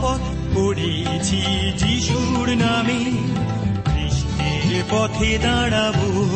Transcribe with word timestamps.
শপথ 0.00 0.56
করেছি 0.56 1.42
যিশুর 1.78 2.48
নামে, 2.56 3.00
কৃষ্ণের 3.84 4.84
পথে 4.90 5.38
দাঁড়াবো। 5.38 6.28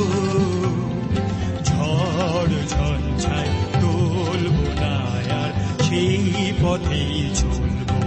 ঝড় 1.64 2.54
ঝঞ্ঝায় 2.68 3.52
তোলব 3.80 4.56
না 4.80 4.94
আর 5.42 5.82
সেই 5.82 6.52
পথেই 6.62 7.30
চলবো। 7.34 7.98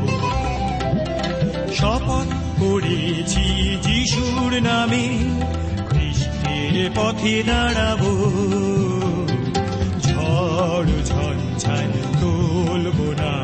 শপথ 1.73 2.29
করেছি 2.61 3.45
যিশুর 3.83 4.61
নামে, 4.61 5.05
কৃষ্ণের 5.89 6.89
পথে 6.95 7.43
দাঁড়াবো। 7.47 8.11
ঝড় 10.01 10.91
ঝঞ্ঝায় 11.05 11.91
তোলব 12.21 12.99
না 13.21 13.36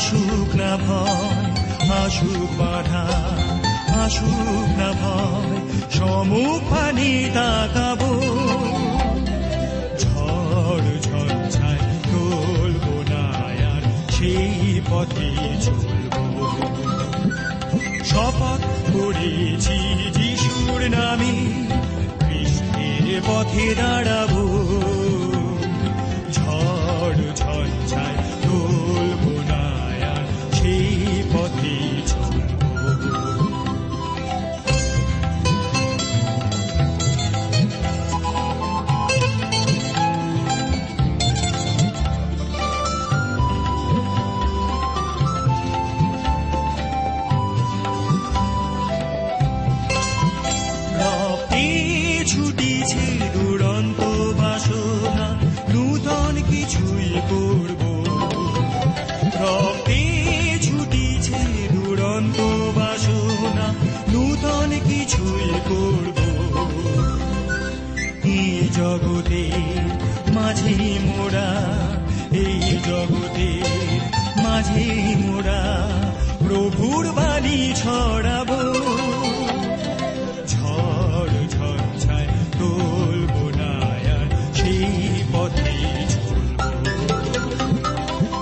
আসুক 0.00 0.50
না 0.54 0.76
ভয়, 0.76 1.50
আসুক 2.04 2.50
বাধা, 2.58 3.06
আসুক 4.04 4.68
না 4.78 4.90
ভয়, 4.92 5.58
সমুখ 5.90 6.60
পানি 6.70 7.30
তাকাবো। 7.34 8.10
ঝড় 10.02 10.88
ঝঞ্ঝায় 11.06 11.84
তোলব 12.10 12.84
না 13.10 13.24
আর 13.72 13.82
সেই 14.10 14.80
পথে 14.90 15.30
চলব। 15.64 16.14
শপথ 18.04 18.60
করেছি 18.94 19.78
যিশুর 20.16 20.80
নামে, 20.90 21.34
কৃষ্ণের 22.20 23.22
পথে 23.26 23.74
দাঁড়াবো। 23.74 24.49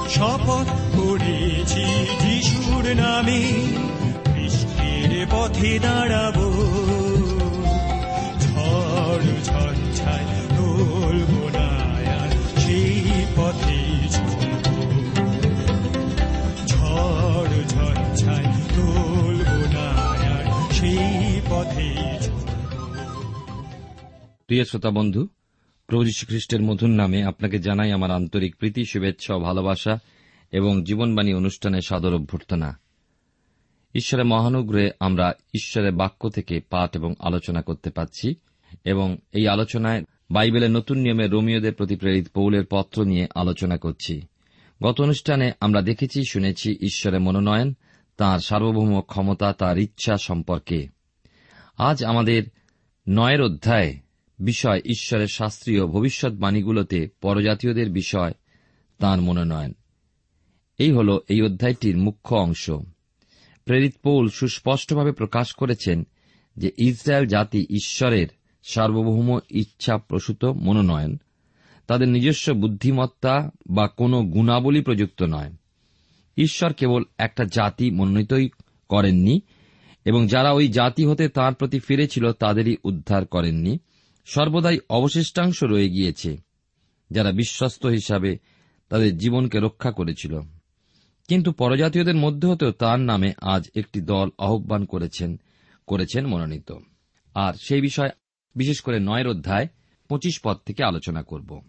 শপথ 0.08 0.68
করেছি 0.96 1.84
যিশুর 2.22 2.84
নামে, 2.94 3.42
কৃষ্ণের 4.24 5.26
পথে 5.30 5.78
দাঁড়াবো। 5.78 6.46
ঝড় 8.40 9.26
ঝঞ্ঝায় 9.44 10.26
তোলব 10.56 11.32
না 11.56 11.68
আর 12.20 12.60
সেই 12.60 13.26
পথে 13.36 13.78
চলব। 14.14 14.66
ঝড় 16.66 17.54
ঝঞ্ঝায় 17.68 18.50
তোলব 18.76 19.50
না 19.74 19.86
আর 20.34 20.72
সেই 20.72 21.40
পথে 21.50 21.88
প্রিয় 24.46 24.64
শ্রোতা 24.64 24.90
বন্ধু 24.90 25.28
প্রভু 25.88 26.04
খ্রিস্টের 26.26 26.62
মধুর 26.62 26.88
নামে 26.88 27.22
আপনাকে 27.22 27.58
জানাই 27.58 27.92
আমার 27.92 28.10
আন্তরিক 28.10 28.56
প্রীতি, 28.56 28.84
শুভেচ্ছা 28.84 29.34
ও 29.34 29.40
ভালোবাসা 29.40 29.98
এবং 30.52 30.84
জীবনবাণী 30.84 31.32
অনুষ্ঠানে 31.32 31.80
সাদর 31.80 32.14
অভ্যর্থনা। 32.14 32.78
ঈশ্বরের 33.94 34.26
মহানুগ্রহে 34.26 34.90
আমরা 35.00 35.32
ঈশ্বরের 35.54 35.92
বাক্য 35.92 36.28
থেকে 36.28 36.60
পাঠ 36.70 36.96
এবং 36.96 37.14
আলোচনা 37.18 37.62
করতে 37.62 37.90
পাচ্ছি 37.90 38.34
এবং 38.84 39.16
এই 39.32 39.48
আলোচনায় 39.48 40.04
বাইবেলের 40.30 40.70
নতুন 40.70 40.98
নিয়মে 40.98 41.26
রোমিওদের 41.26 41.74
প্রতি 41.74 41.96
প্রেরিত 41.96 42.28
পৌলের 42.28 42.64
পত্র 42.70 43.04
নিয়ে 43.04 43.26
আলোচনা 43.34 43.78
করছি। 43.78 44.22
গত 44.82 45.00
অনুষ্ঠানে 45.00 45.52
আমরা 45.60 45.82
দেখেছি, 45.82 46.22
শুনেছি 46.30 46.72
ঈশ্বরের 46.80 47.20
মনোনয়ন, 47.20 47.74
তাঁর 48.16 48.40
সার্বভৌম 48.40 49.00
ক্ষমতা, 49.00 49.52
তার 49.52 49.78
ইচ্ছা 49.78 50.16
সম্পর্কে। 50.16 50.88
আজ 51.76 52.04
আমাদের 52.04 52.42
নয়ের 53.08 53.42
অধ্যায় 53.42 53.96
বিষয় 54.38 54.80
ঈশ্বরের 54.84 55.26
শাস্ত্রীয় 55.26 55.86
ভবিষ্যৎবাণীগুলোতে 55.86 57.08
পরজাতীয়দের 57.20 57.90
বিষয়, 57.90 58.32
তাঁর 58.98 59.20
মনোনয়ন। 59.20 59.74
এই 60.78 60.92
হল 60.92 61.18
এই 61.28 61.42
অধ্যায়টির 61.42 61.96
মুখ্য 61.96 62.36
অংশ। 62.36 62.70
প্রেরিত 63.64 63.94
পৌল 64.02 64.28
সুস্পষ্টভাবে 64.28 65.12
প্রকাশ 65.12 65.54
করেছেন 65.54 66.06
যে 66.56 66.72
ইসরায়েল 66.78 67.26
জাতি 67.26 67.66
ঈশ্বরের 67.70 68.28
সার্বভৌম 68.64 69.38
ইচ্ছা 69.50 69.98
প্রসূত 69.98 70.44
মনোনয়ন। 70.44 71.18
তাদের 71.86 72.08
নিজস্ব 72.08 72.52
বুদ্ধিমত্তা 72.52 73.50
বা 73.70 73.88
কোনো 73.88 74.22
গুণাবলী 74.22 74.80
প্রযুক্ত 74.80 75.22
নয়। 75.22 75.52
ঈশ্বর 76.36 76.72
কেবল 76.72 77.02
একটা 77.18 77.44
জাতি 77.44 77.90
মনোনীতই 77.90 78.48
করেননি 78.88 79.40
এবং 80.04 80.26
যারা 80.26 80.52
ওই 80.52 80.68
জাতি 80.68 81.04
হতে 81.04 81.28
তাঁর 81.28 81.54
প্রতি 81.54 81.78
ফিরেছিল 81.78 82.32
তাদেরই 82.32 82.76
উদ্ধার 82.84 83.26
করেননি। 83.26 83.78
সর্বদাই 84.28 84.78
অবশিষ্টাংশ 84.88 85.62
রয়ে 85.62 85.88
গিয়েছে, 85.88 86.36
যারা 87.10 87.32
বিশ্বস্ত 87.32 87.86
হিসাবে 87.86 88.38
তাদের 88.88 89.18
জীবনকে 89.18 89.60
রক্ষা 89.60 89.90
করেছিল। 89.90 90.40
কিন্তু 91.28 91.52
পরজাতীয়দের 91.52 92.14
মধ্যে 92.14 92.48
হতেও 92.48 92.72
তার 92.72 93.00
নামে 93.00 93.32
আজ 93.40 93.70
একটি 93.76 94.00
দল 94.00 94.30
আহ্বান 94.38 94.84
করেছেন 94.84 95.40
করেছেন 95.86 96.26
মনোনীত। 96.26 96.72
আর 97.34 97.54
সেই 97.54 97.80
বিষয় 97.80 98.10
বিশেষ 98.54 98.80
করে 98.80 99.00
নয়ের 99.00 99.28
অধ্যায় 99.28 99.68
পঁচিশ 100.08 100.40
পদ 100.44 100.56
থেকে 100.66 100.84
আলোচনা 100.84 101.22
করব। 101.22 101.62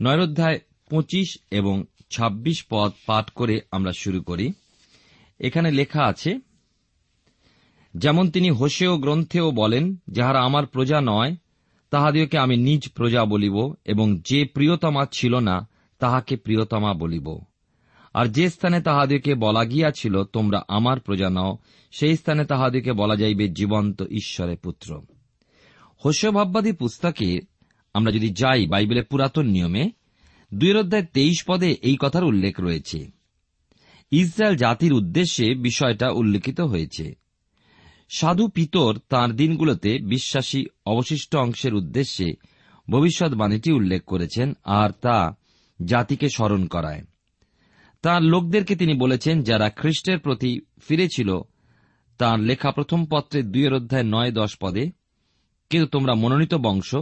নয়ের 0.00 0.20
অধ্যায় 0.20 0.60
পঁচিশ 0.90 1.38
এবং 1.50 1.84
২৬ 2.10 2.64
পদ 2.70 2.92
পাঠ 3.06 3.30
করে 3.30 3.60
আমরা 3.70 3.92
শুরু 3.92 4.22
করি। 4.22 4.52
এখানে 5.40 5.70
লেখা 5.70 6.04
আছে, 6.04 6.38
যেমন 7.94 8.30
তিনি 8.30 8.50
হোসেও 8.50 8.98
গ্রন্থেও 8.98 9.50
বলেন, 9.50 9.96
যাহারা 10.08 10.40
আমার 10.40 10.66
প্রজা 10.66 11.00
নয় 11.00 11.36
তাহাদিওকে 11.90 12.38
আমি 12.38 12.56
নিজ 12.56 12.88
প্রজা 12.88 13.24
বলিব, 13.24 13.74
এবং 13.84 14.18
যে 14.24 14.44
প্রিয়তমা 14.44 15.06
ছিল 15.12 15.38
না, 15.38 15.68
তাহাকে 15.98 16.36
প্রিয়তমা 16.36 16.94
বলিব। 16.94 17.40
আর 18.14 18.26
যে 18.26 18.50
স্থানে 18.50 18.80
তাহাদিওকে 18.80 19.34
বলা 19.34 19.64
গিয়াছিল, 19.64 20.24
তোমরা 20.24 20.64
আমার 20.68 21.00
প্রজা 21.00 21.30
নও, 21.30 21.58
সেই 21.90 22.16
স্থানে 22.16 22.44
তাহাদিওকে 22.44 22.92
বলা 22.92 23.16
যাইবে, 23.16 23.48
জীবন্ত 23.48 24.02
ঈশ্বরের 24.02 24.56
পুত্র। 24.56 25.02
হোসেও 26.04 26.32
পুস্তকে 26.78 27.40
আমরা 27.94 28.12
যদি 28.12 28.30
যাই 28.30 28.66
বাইবেলের 28.66 29.04
পুরাতন 29.04 29.46
নিয়মে, 29.46 29.90
দুই 30.54 30.74
অধ্যায় 30.74 31.04
তেইশ 31.04 31.44
পদে 31.46 31.76
এই 31.82 31.96
কথার 32.00 32.24
উল্লেখ 32.24 32.60
রয়েছে। 32.60 33.10
ইসরায়েল 34.10 34.56
জাতির 34.56 34.92
উদ্দেশ্যে 34.92 35.54
বিষয়টা 35.54 36.10
উল্লেখিত 36.10 36.60
হয়েছে। 36.60 37.14
সাধু 38.08 38.48
পিতর 38.48 38.98
তাঁর 39.08 39.32
দিনগুলোতে 39.32 39.98
বিশ্বাসী 39.98 40.66
অবশিষ্ট 40.86 41.36
অংশের 41.36 41.74
উদ্দেশ্যে 41.74 42.32
ভবিষ্যৎবাণীটি 42.90 43.72
উল্লেখ 43.72 44.04
করেছেন 44.04 44.52
আর 44.64 44.90
তা 44.90 45.36
জাতিকে 45.84 46.28
স্মরণ 46.28 46.66
করায়। 46.66 47.02
তাঁর 48.02 48.22
লোকদেরকে 48.22 48.76
তিনি 48.76 48.94
বলেছেন, 48.94 49.42
যারা 49.42 49.70
খ্রিস্টের 49.70 50.18
প্রতি 50.18 50.60
ফিরেছিল, 50.88 51.40
তাঁর 52.18 52.40
লেখা 52.40 52.70
প্রথম 52.70 53.06
পত্রের 53.06 53.52
দুইয়ের 53.52 53.74
অধ্যায় 53.74 54.02
নয় 54.02 54.32
দশ 54.32 54.56
পদে, 54.60 54.90
কিন্তু 55.70 55.88
তোমরা 55.88 56.14
মনোনীত 56.14 56.54
বংশ, 56.54 56.94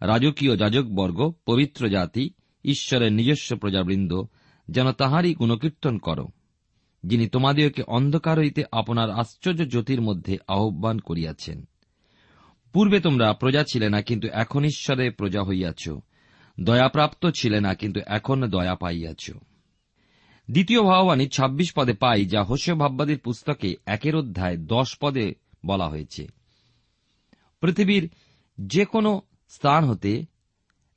রাজকীয় 0.00 0.56
যাজকবর্গ, 0.56 1.32
পবিত্র 1.46 1.88
জাতি, 1.88 2.30
ঈশ্বরের 2.64 3.12
নিজস্ব 3.12 3.56
প্রজাবৃন্দ, 3.56 4.22
যেন 4.70 4.92
তাহারই 4.92 5.34
গুণকীর্তন 5.34 5.98
করো। 5.98 6.28
যিনি 7.02 7.28
তোমাদিওকে 7.28 7.82
অন্ধকার 7.82 8.38
হইতে 8.38 8.64
আপনার 8.72 9.10
আশ্চর্য 9.10 9.68
জ্যোতির 9.68 10.00
মধ্যে 10.00 10.38
আহ্বান 10.48 10.98
করিয়াছেন। 10.98 11.68
পূর্বে 12.72 13.00
তোমরা 13.00 13.32
প্রজা 13.32 13.64
ছিলে 13.72 13.88
না, 13.88 14.02
কিন্তু 14.02 14.28
এখন 14.32 14.64
ঈশ্বরে 14.64 15.10
প্রজা 15.10 15.42
হইয়াছ। 15.42 15.90
দয়াপ্রাপ্ত 16.60 17.26
ছিলে 17.26 17.60
না, 17.60 17.74
কিন্তু 17.74 18.00
এখন 18.06 18.50
দয়া 18.50 18.74
পাইয়াছ। 18.74 19.30
দ্বিতীয় 20.50 20.82
ভাববাণী 20.82 21.28
২৬ 21.28 21.72
পদে 21.72 21.92
পাই, 21.92 22.26
যা 22.26 22.44
হোসে 22.44 22.74
ভাববাদীর 22.74 23.18
পুস্তকে 23.18 23.74
একের 23.86 24.16
অধ্যায় 24.16 24.56
দশ 24.56 24.96
পদে 25.00 25.34
বলা 25.66 25.88
হয়েছে। 25.88 26.26
পৃথিবীর 27.60 28.10
যে 28.60 28.84
কোনো 28.84 29.22
স্থান 29.48 29.84
হতে, 29.84 30.24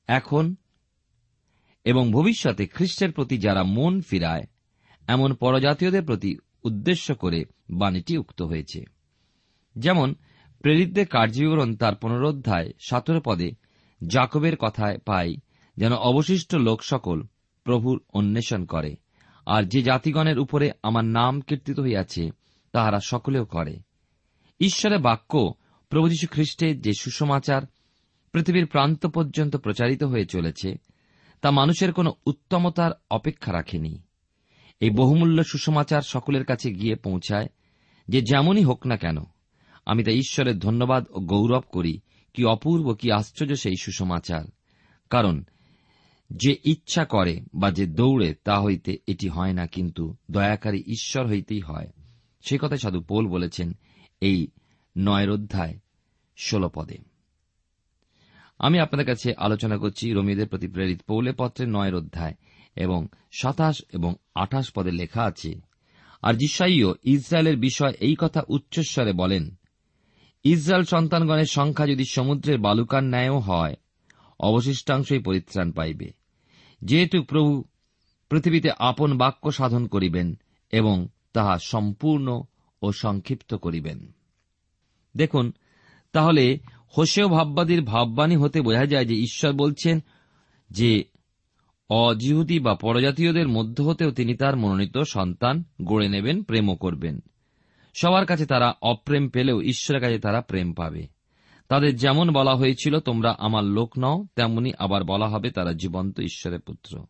এখন 0.08 0.56
এবং 1.86 2.12
ভবিষ্যতে 2.12 2.68
খ্রিস্টের 2.68 3.12
প্রতি 3.12 3.38
যারা 3.38 3.64
মন 3.64 4.02
ফিরায় 4.02 4.44
এমন 5.08 5.34
পরজাতীয়দের 5.34 6.06
প্রতি 6.06 6.38
উদ্দেশ্য 6.64 7.16
করে 7.16 7.46
বাণীটি 7.70 8.18
উক্ত 8.18 8.42
হয়েছে। 8.42 8.84
যেমন, 9.78 10.16
প্রেরিতদের 10.60 11.08
কার্যবিবরণ 11.08 11.76
তার 11.76 11.96
পুনরোধ্যায় 11.96 12.72
সতেরো 12.80 13.22
পদে 13.26 13.52
জাকবের 14.08 14.56
কথায় 14.56 14.98
পাই 14.98 15.36
যেন 15.78 15.94
অবশিষ্ট 15.94 16.56
লোক 16.56 16.84
সকল 16.84 17.24
প্রভুর 17.64 18.02
অন্বেষণ 18.14 18.66
করে, 18.66 18.96
আর 19.46 19.64
যে 19.64 19.84
জাতিগণের 19.84 20.40
উপরে 20.40 20.72
আমার 20.84 21.06
নাম 21.06 21.42
কীর্তিত 21.42 21.80
হইয়াছে, 21.80 22.30
তাহারা 22.72 23.00
সকলেও 23.00 23.46
করে। 23.46 23.80
ঈশ্বরের 24.60 25.00
বাক্য, 25.00 25.54
প্রভু 25.90 26.10
যীশু 26.10 26.28
খ্রিস্টের 26.32 26.82
যে 26.82 26.92
সুসমাচার 27.00 27.62
পৃথিবীর 28.32 28.66
প্রান্ত 28.66 29.06
পর্যন্ত 29.06 29.56
প্রচারিত 29.56 30.04
হয়ে 30.04 30.26
চলেছে, 30.26 30.76
তা 31.42 31.52
মানুষের 31.52 31.94
কোন 31.94 32.12
উত্তমতার 32.26 32.92
অপেক্ষা 33.12 33.54
রাখেনি। 33.54 34.02
এই 34.80 34.90
বহুমূল্য 34.90 35.44
সুসমাচার 35.44 36.02
সকলের 36.02 36.46
কাছে 36.46 36.74
গিয়ে 36.74 36.96
পৌঁছায়, 36.96 37.48
যে 38.08 38.22
যেমনই 38.22 38.64
হোক 38.64 38.88
না 38.88 38.98
কেন, 38.98 39.18
আমি 39.86 40.04
তা 40.04 40.12
ঈশ্বরের 40.12 40.60
ধন্যবাদ 40.60 41.06
ও 41.10 41.20
গৌরব 41.20 41.64
করি, 41.72 42.00
কি 42.34 42.46
অপূর্ব, 42.46 42.94
কি 42.94 43.12
আশ্চর্য 43.12 43.56
সেই 43.56 43.76
সুসমাচার 43.82 44.44
কারণ, 45.10 45.44
যে 46.30 46.58
ইচ্ছা 46.66 47.06
করে 47.06 47.42
বা 47.54 47.72
যে 47.72 47.86
দৌড়ে, 47.86 48.34
তা 48.44 48.62
হইতে 48.62 48.98
এটি 49.08 49.28
হয় 49.28 49.54
না, 49.54 49.68
কিন্তু 49.68 50.16
দয়াকারী 50.32 50.84
ঈশ্বর 50.88 51.28
হইতেই 51.28 51.60
হয়। 51.60 51.88
সে 52.42 52.58
কথা 52.58 52.78
সাধু 52.78 53.02
পোল 53.02 53.28
বলেছেন 53.28 53.78
এই 54.22 54.48
নয়ের 54.98 55.30
অধ্যায়, 55.30 55.80
ষোল 56.38 56.68
পদে। 56.68 56.98
আমি 58.60 58.80
আপনাদের 58.80 59.06
কাছে 59.06 59.34
আলোচনা 59.38 59.78
করছি 59.78 60.12
রোমীদের 60.12 60.48
প্রতি 60.48 60.68
প্রেরিত 60.68 61.02
পৌলে 61.08 61.32
পত্রের 61.38 61.70
নয়ের 61.70 61.96
অধ্যায় 61.96 62.34
এবং 62.76 63.08
সাতাশ 63.32 63.82
এবং 63.94 64.16
আঠাশ 64.36 64.72
পদে 64.72 64.92
লেখা 64.92 65.24
আছে। 65.24 65.62
আর 66.22 66.34
জিসাইও 66.34 66.96
ইসরায়েলের 67.04 67.58
বিষয় 67.58 67.94
এই 68.00 68.16
কথা 68.20 68.42
উচ্চস্বরে 68.48 69.14
বলেন, 69.14 69.56
ইসরায়েল 70.44 70.86
সন্তানগণের 70.86 71.46
সংখ্যা 71.46 71.88
যদি 71.88 72.04
সমুদ্রের 72.12 72.58
বালুকার 72.58 73.04
ন্যায়ও 73.04 73.40
হয়, 73.40 73.76
অবশিষ্টাংশই 74.40 75.20
পরিত্রাণ 75.20 75.72
পাইবে। 75.72 76.14
যেহেতু 76.82 77.24
প্রভু 77.24 77.64
পৃথিবীতে 78.30 78.70
আপন 78.80 79.18
বাক্য 79.18 79.52
সাধন 79.52 79.88
করিবেন 79.88 80.40
এবং 80.72 81.08
তাহা 81.34 81.60
সম্পূর্ণ 81.60 82.44
ও 82.82 82.92
সংক্ষিপ্ত 82.92 83.56
করিবেন। 83.56 84.16
দেখুন, 85.18 85.52
তাহলে 86.12 86.60
হোসেও 86.98 87.28
ভাববাদীর 87.28 87.82
ভাববাণী 87.82 88.36
হতে 88.36 88.62
বোঝা 88.62 88.86
যায় 88.86 89.06
যে 89.06 89.16
ঈশ্বর 89.16 89.54
বলছেন 89.54 90.00
যে 90.70 91.04
অজিহুদি 91.90 92.60
বা 92.60 92.76
পরজাতীয়দের 92.76 93.48
মধ্য 93.48 93.82
হতেও 93.82 94.12
তিনি 94.12 94.36
তার 94.36 94.58
মনোনীত 94.58 94.98
সন্তান 94.98 95.64
গড়ে 95.84 96.10
নেবেন, 96.10 96.44
প্রেমও 96.44 96.76
করবেন। 96.76 97.20
সবার 97.94 98.26
কাছে 98.26 98.46
তারা 98.46 98.74
অপ্রেম 98.82 99.30
পেলেও 99.30 99.62
ঈশ্বরের 99.62 100.02
কাছে 100.02 100.20
তারা 100.20 100.42
প্রেম 100.42 100.74
পাবে। 100.74 101.08
তাদের 101.68 101.96
যেমন 101.96 102.32
বলা 102.32 102.56
হয়েছিল, 102.56 103.00
তোমরা 103.00 103.36
আমার 103.40 103.64
লোক 103.64 103.92
নও 104.00 104.26
তেমনি 104.36 104.74
আবার 104.80 105.04
বলা 105.04 105.28
হবে, 105.28 105.52
তারা 105.52 105.74
জীবন্ত 105.74 106.20
ঈশ্বরের 106.20 106.60
পুত্র 106.60 107.06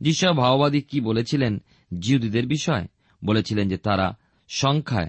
যিশা 0.00 0.32
ভাওবাদী 0.32 0.80
কি 0.80 1.00
বলেছিলেন 1.00 1.62
জিহুদীদের 1.98 2.46
বিষয়? 2.46 2.86
বলেছিলেন 3.24 3.68
যে 3.68 3.76
তারা 3.76 4.18
সংখ্যায়, 4.48 5.08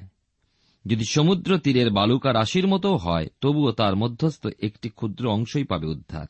যদি 0.85 1.05
সমুদ্র 1.05 1.57
তীরের 1.57 1.89
বালুকা 1.89 2.33
রাশির 2.33 2.67
মতো 2.67 2.95
হয়, 2.95 3.27
তবুও 3.41 3.71
তার 3.71 3.95
মধ্যস্থ 3.95 4.47
একটি 4.59 4.89
ক্ষুদ্র 4.89 5.31
অংশই 5.31 5.63
পাবে 5.63 5.87
উদ্ধার। 5.87 6.25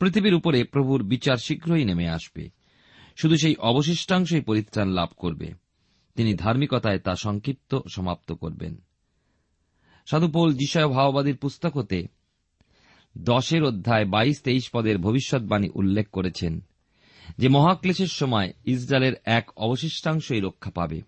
পৃথিবীর 0.00 0.34
উপরে 0.34 0.64
প্রভুর 0.64 1.02
বিচার 1.02 1.36
শীঘ্রই 1.36 1.84
নেমে 1.84 2.08
আসবে। 2.08 2.50
শুধু 3.16 3.36
সেই 3.36 3.56
অবশিষ্টাংশই 3.56 4.40
পরিত্রাণ 4.40 4.88
লাভ 4.88 5.08
করবে। 5.16 5.52
তিনি 6.14 6.34
ধার্মিকতায় 6.34 6.98
তা 6.98 7.14
সংক্ষিপ্ত 7.16 7.78
সমাপ্ত 7.94 8.32
করবেন। 8.32 8.82
সাধুপোল 10.06 10.52
যিশয় 10.52 10.88
ভাওবাদীর 10.88 11.36
পুস্তক 11.36 11.76
হতে 11.76 12.06
দশের 13.18 13.64
অধ্যায় 13.64 14.04
বাইশ 14.04 14.40
তেইশ 14.40 14.70
পদের 14.70 14.98
ভবিষ্যৎবাণী 14.98 15.68
উল্লেখ 15.74 16.10
করেছেন 16.10 16.60
যে 17.38 17.48
মহাক্লেশের 17.48 18.06
সময় 18.06 18.52
ইসরায়েলের 18.64 19.12
এক 19.24 19.50
অবশিষ্টাংশই 19.56 20.40
রক্ষা 20.40 20.70
পাবে। 20.70 21.02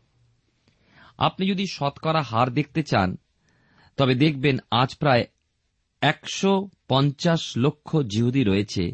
আপনি 1.19 1.49
যদি 1.49 1.67
শতকরা 1.71 2.23
হার 2.23 2.51
দেখতে 2.51 2.83
চান, 2.83 3.17
তবে 3.97 4.15
দেখবেন 4.15 4.59
আজ 4.71 4.97
প্রায় 4.97 5.27
একশো 6.01 6.69
পঞ্চাশ 6.89 7.53
লক্ষ 7.57 7.97
জিহুদি 7.97 8.45
রয়েছে। 8.45 8.91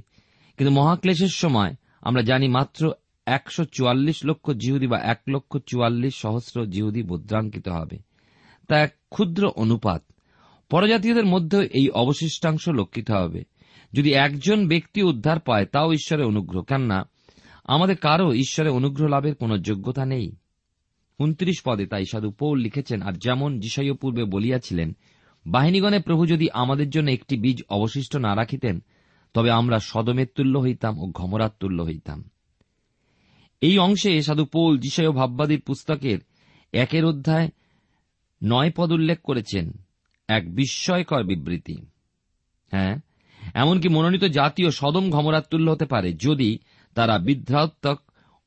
কিন্তু 0.57 0.71
মহাক্লেশের 0.71 1.29
সময় 1.29 1.75
আমরা 2.01 2.23
জানি 2.23 2.49
মাত্র 2.49 2.93
একশো 3.27 3.65
চুয়াল্লিশ 3.65 4.25
লক্ষ 4.25 4.51
জিহুদি 4.51 4.87
বা 4.87 4.99
এক 4.99 5.21
লক্ষ 5.29 5.59
চুয়াল্লিশ 5.67 6.15
সহস্র 6.17 6.67
জিহুদি 6.67 7.03
মুদ্রাঙ্কিত 7.03 7.69
হবে। 7.69 7.99
তা 8.69 8.81
এক 8.81 8.95
ক্ষুদ্র 9.11 9.49
অনুপাত। 9.57 10.03
পরজাতীয়দের 10.71 11.27
মধ্যেও 11.27 11.63
এই 11.63 11.89
অবশিষ্টাংশ 11.89 12.69
লক্ষিত 12.69 13.11
হবে। 13.11 13.45
যদি 13.93 14.13
একজন 14.13 14.69
ব্যক্তি 14.69 15.03
উদ্ধার 15.03 15.41
পায়, 15.41 15.67
তাও 15.67 15.93
ঈশ্বরের 15.93 16.27
অনুগ্রহ। 16.27 16.63
কেননা, 16.63 17.09
আমাদের 17.65 17.97
কারও 17.97 18.33
ঈশ্বরের 18.33 18.73
অনুগ্রহ 18.73 19.09
লাভের 19.09 19.35
কোন 19.35 19.57
যোগ্যতা 19.57 20.07
নেই। 20.07 20.37
উনত্রিশ 21.19 21.63
পদে 21.65 21.87
তাই 21.87 22.05
সাধু 22.13 22.31
পৌল 22.31 22.59
লিখেছেন, 22.59 23.03
আর 23.03 23.13
যেমন 23.13 23.61
যিশাইয় 23.61 23.95
পূর্বে 23.95 24.25
বলিয়াছিলেন 24.25 24.97
বাহিনীগণে 25.47 25.99
প্রভু 25.99 26.27
যদি 26.27 26.51
আমাদের 26.53 26.91
জন্য 26.91 27.11
একটি 27.11 27.37
বীজ 27.37 27.63
অবশিষ্ট 27.69 28.17
না 28.17 28.35
রাখিতেন, 28.35 28.83
তবে 29.35 29.51
আমরা 29.51 29.79
সদমের 29.79 30.27
তুল্য 30.35 30.59
হইতাম 30.59 30.99
ও 30.99 31.07
ঘমরার 31.07 31.51
তুল্য 31.61 31.83
হইতাম। 31.83 32.31
এই 33.61 33.79
অংশে 33.79 34.23
সাধু 34.23 34.45
পৌল 34.45 34.79
যিশয় 34.79 35.11
ভাববাদীর 35.11 35.61
পুস্তকের 35.61 36.19
একের 36.73 37.05
অধ্যায় 37.05 37.49
নয় 38.43 38.73
পদ 38.77 38.93
উল্লেখ 38.93 39.21
করেছেন, 39.23 39.73
এক 40.29 40.55
বিস্ময়কর 40.55 41.25
বিবৃতি। 41.25 41.87
হ্যাঁ 42.71 42.97
এমনকি 43.55 43.89
মনোনীত 43.89 44.25
জাতীয় 44.25 44.71
সদম 44.71 45.11
ঘমরার 45.11 45.43
তুল্য 45.51 45.71
হতে 45.71 45.85
পারে 45.85 46.13
যদি 46.13 46.59
তারা 46.95 47.19
বিভ্রাত্মক 47.19 48.01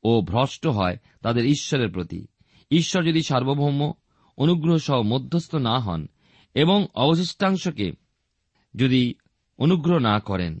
ও 0.04 0.20
ভ্রষ্ট 0.20 0.66
হয় 0.66 0.96
তাদের 1.22 1.46
ঈশ্বরের 1.46 1.88
প্রতি। 1.88 2.26
ঈশ্বর 2.70 3.04
যদি 3.04 3.22
সার্বভৌম 3.22 3.92
অনুগ্রহ 4.36 4.76
সহ 4.76 5.02
মধ্যস্থ 5.02 5.54
না 5.54 5.78
হন 5.78 6.06
এবং 6.54 6.86
অবশিষ্টাংশকে 6.94 7.92
যদি 8.74 9.14
অনুগ্রহ 9.58 9.98
না 9.98 10.20
করেন, 10.20 10.58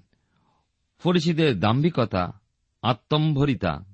ফরিসিদের 0.98 1.60
দাম্ভিকতা, 1.60 2.40
আত্মম্ভরিতা 2.82 3.84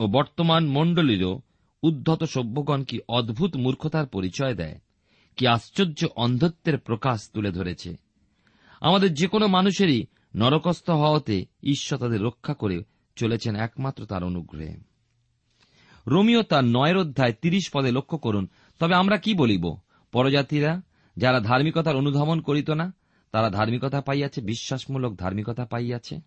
ও 0.00 0.06
বর্তমান 0.06 0.68
মণ্ডলীরও 0.68 1.40
উদ্ধত 1.82 2.24
সভ্যগণ 2.24 2.84
কি 2.84 2.98
অদ্ভুত 3.08 3.56
মূর্খতার 3.56 4.06
পরিচয় 4.06 4.54
দেয়, 4.54 4.80
কি 5.36 5.46
আশ্চর্য 5.46 6.06
অন্ধত্বের 6.16 6.78
প্রকাশ 6.78 7.30
তুলে 7.30 7.50
ধরেছে? 7.50 7.96
আমাদের 8.80 9.14
যে 9.14 9.26
কোনো 9.26 9.46
মানুষেরই 9.46 10.06
নরকস্থ 10.36 10.90
হওয়াতে 10.90 11.44
ঈশ্বর 11.62 11.98
তাদের 11.98 12.22
রক্ষা 12.22 12.54
করে 12.54 12.82
চলেছেন 13.16 13.56
একমাত্র 13.56 14.06
তার 14.06 14.24
অনুগ্রহে। 14.24 14.76
রোমিও 16.06 16.42
তার 16.42 16.64
নয়ের 16.64 16.96
অধ্যায় 16.96 17.32
তিরিশ 17.32 17.70
পদে 17.74 17.92
লক্ষ্য 17.92 18.18
করুন, 18.18 18.48
তবে 18.78 18.94
আমরা 18.94 19.16
কি 19.16 19.34
বলিব? 19.34 19.76
পরজাতিরা 20.12 20.82
যারা 21.18 21.40
ধার্মিকতার 21.40 21.96
অনুধাবন 21.96 22.40
করিত 22.40 22.70
না, 22.70 22.94
তারা 23.32 23.50
ধার্মিকতা 23.50 24.00
পাইয়াছে, 24.00 24.40
বিশ্বাসমূলক 24.40 25.14
ধার্মিকতা 25.14 25.64
পাইয়াছে। 25.64 26.20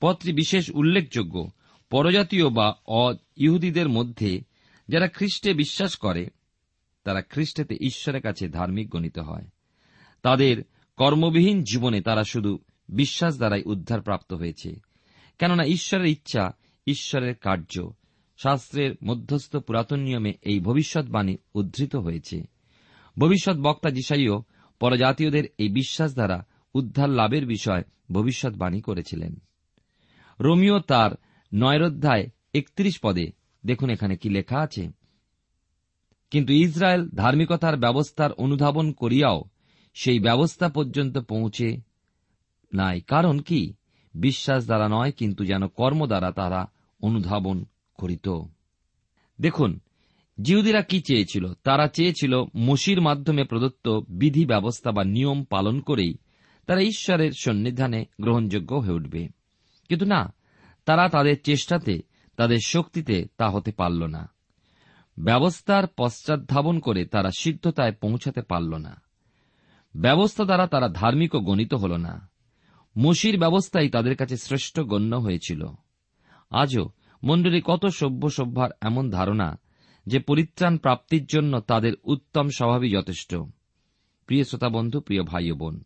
পত্রী 0.00 0.32
বিশেষ 0.32 0.70
উল্লেখযোগ্য, 0.70 1.50
পরজাতীয় 1.90 2.50
বা 2.50 2.74
অ 2.86 3.14
ইহুদিদের 3.36 3.88
মধ্যে 3.88 4.42
যারা 4.88 5.08
খ্রিস্টে 5.08 5.54
বিশ্বাস 5.54 5.96
করে, 5.96 6.30
তারা 7.04 7.22
খ্রিস্টেতে 7.22 7.74
ঈশ্বরের 7.74 8.22
কাছে 8.22 8.48
ধার্মিক 8.48 8.90
গণিত 8.90 9.18
হয়। 9.18 9.46
তাদের 10.22 10.64
কর্মবিহীন 10.96 11.62
জীবনে 11.62 12.00
তারা 12.00 12.24
শুধু 12.24 12.58
বিশ্বাস 12.88 13.36
দ্বারাই 13.36 13.62
উদ্ধার 13.62 14.02
প্রাপ্ত 14.02 14.32
হয়েছে। 14.32 14.80
কেননা 15.38 15.64
ঈশ্বরের 15.64 16.06
ইচ্ছা, 16.06 16.52
ঈশ্বরের 16.86 17.34
কার্য, 17.34 17.90
শাস্ত্রের 18.38 18.94
মধ্যস্থ 19.04 19.56
পুরাতন 19.56 20.00
নিয়মে 20.00 20.34
এই 20.42 20.60
ভবিষ্যৎবাণী 20.60 21.36
উদ্ধৃত 21.54 21.96
হয়েছে। 21.96 22.51
ভবিষ্যৎ 23.16 23.56
বক্তা 23.56 23.90
যিশাইও 23.90 24.36
পরজাতীয়দের 24.80 25.44
এই 25.58 25.68
বিশ্বাস 25.68 26.14
দ্বারা 26.14 26.38
উদ্ধার 26.74 27.10
লাভের 27.10 27.46
বিষয় 27.46 27.82
ভবিষ্যৎবাণী 28.10 28.80
করেছিলেন। 28.80 29.32
রোমিও 30.40 30.78
তার 30.80 31.10
নয়রোধ্যায় 31.54 32.24
একত্রিশ 32.54 32.94
পদে, 33.02 33.26
দেখুন 33.64 33.90
এখানে 33.90 34.14
কি 34.16 34.28
লেখা 34.28 34.58
আছে, 34.58 34.84
কিন্তু 36.30 36.52
ইসরায়েল 36.52 37.02
ধার্মিকতার 37.14 37.76
ব্যবস্থার 37.76 38.32
অনুধাবন 38.32 38.92
করিয়াও 38.92 39.38
সেই 39.96 40.18
ব্যবস্থা 40.18 40.66
পর্যন্ত 40.68 41.18
পৌঁছে 41.18 41.68
নাই। 42.72 43.00
কারণ 43.00 43.36
কি? 43.38 43.60
বিশ্বাস 44.14 44.60
দ্বারা 44.64 44.88
নয়, 44.88 45.12
কিন্তু 45.12 45.44
যেন 45.44 45.62
কর্ম 45.68 46.06
দ্বারা 46.06 46.30
তারা 46.30 46.60
অনুধাবন 47.00 47.64
করিত। 47.98 48.26
দেখুন 49.38 49.80
জিহুদিরা 50.42 50.82
কি 50.82 51.00
চেয়েছিল? 51.00 51.52
তারা 51.64 51.88
চেয়েছিল 51.88 52.44
মসির 52.56 53.00
মাধ্যমে 53.00 53.44
প্রদত্ত 53.44 54.00
বিধি 54.08 54.46
ব্যবস্থা 54.46 54.92
বা 54.92 55.04
নিয়ম 55.04 55.44
পালন 55.44 55.80
করেই 55.80 56.14
তারা 56.66 56.80
ঈশ্বরের 56.80 57.32
সন্নিধানে 57.38 58.04
গ্রহণযোগ্য 58.20 58.74
হয়ে 58.74 58.94
উঠবে। 58.94 59.28
কিন্তু 59.88 60.06
না, 60.06 60.34
তারা 60.84 61.08
তাদের 61.08 61.42
চেষ্টাতে, 61.42 62.02
তাদের 62.36 62.58
শক্তিতে 62.66 63.26
তা 63.36 63.50
হতে 63.50 63.72
পারল 63.72 64.06
না। 64.06 64.32
ব্যবস্থার 65.18 65.84
পশ্চাৎধাবন 65.86 66.78
করে 66.78 67.04
তারা 67.04 67.30
সিদ্ধতায় 67.38 67.92
পৌঁছাতে 67.92 68.42
পারল 68.42 68.74
না। 68.74 69.02
ব্যবস্থা 69.96 70.44
দ্বারা 70.44 70.66
তারা 70.66 70.88
ধার্মিক 70.88 71.34
ও 71.34 71.40
গণিত 71.40 71.74
হল 71.74 71.96
না। 71.96 72.30
মসির 72.98 73.38
ব্যবস্থাই 73.38 73.88
তাদের 73.88 74.16
কাছে 74.16 74.36
শ্রেষ্ঠ 74.36 74.80
গণ্য 74.80 75.16
হয়েছিল। 75.16 75.66
আজও 76.50 76.90
মণ্ডলী 77.24 77.62
কত 77.64 77.86
সভ্য 77.86 78.30
সভ্যার 78.30 78.70
এমন 78.80 79.10
ধারণা 79.10 79.58
যে 80.06 80.18
পরিত্রাণ 80.18 80.76
প্রাপ্তির 80.76 81.24
জন্য 81.24 81.60
তাদের 81.60 81.92
উত্তম 82.04 82.48
স্বভাবই 82.48 82.90
যথেষ্ট। 82.90 83.36
প্রিয় 84.26 84.44
শ্রোতা 84.44 84.68
বন্ধু 84.68 85.00
প্রিয় 85.00 85.22
ভাই 85.22 85.52
বোন, 85.52 85.84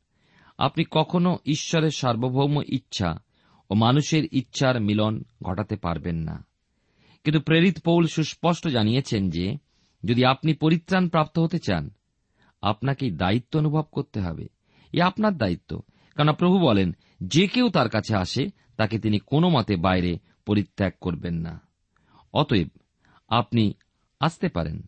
আপনি 0.59 0.85
কখনো 0.91 1.39
ঈশ্বরের 1.47 1.91
সার্বভৌম 1.91 2.63
ইচ্ছা 2.67 3.23
ও 3.71 3.75
মানুষের 3.75 4.25
ইচ্ছার 4.33 4.81
মিলন 4.81 5.23
ঘটাতে 5.43 5.77
পারবেন 5.77 6.17
না। 6.17 6.47
কিন্তু 7.25 7.41
প্রেরিত 7.41 7.79
পৌল 7.85 8.07
সুস্পষ্ট 8.07 8.69
জানিয়েছেন 8.69 9.31
যে, 9.31 9.57
যদি 10.05 10.25
আপনি 10.25 10.55
পরিত্রাণ 10.55 11.09
প্রাপ্ত 11.09 11.39
হতে 11.39 11.59
চান, 11.59 11.91
আপনাকেই 12.63 13.11
দায়িত্ব 13.11 13.59
অনুভব 13.59 13.85
করতে 13.93 14.21
হবে। 14.21 14.49
এ 14.93 15.01
আপনার 15.01 15.37
দায়িত্ব। 15.37 15.81
কেন 16.17 16.33
প্রভু 16.33 16.59
বলেন, 16.59 16.97
যে 17.21 17.47
কেউ 17.47 17.69
তার 17.69 17.89
কাছে 17.89 18.17
আসে, 18.17 18.47
তাকে 18.77 18.99
তিনি 18.99 19.19
কোনো 19.19 19.49
মতে 19.49 19.77
বাইরে 19.77 20.19
পরিত্যাগ 20.47 20.93
করবেন 21.01 21.35
না। 21.35 21.61
অতএব 22.33 22.69
আপনি 23.29 23.75
আসতে 24.21 24.49
পারেন। 24.49 24.83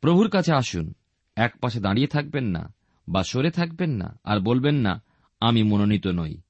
প্রভুর 0.00 0.28
কাছে 0.28 0.54
আসুন। 0.54 0.94
এক 1.36 1.58
পাশে 1.58 1.80
দাঁড়িয়ে 1.80 2.06
থাকবেন 2.06 2.44
না 2.44 2.74
বা 3.08 3.22
সরে 3.22 3.50
থাকবেন 3.50 3.90
না 3.90 4.18
আর 4.24 4.40
বলবেন 4.40 4.74
না, 4.74 5.02
আমি 5.40 5.62
মনোনীত 5.62 6.06
নই। 6.06 6.40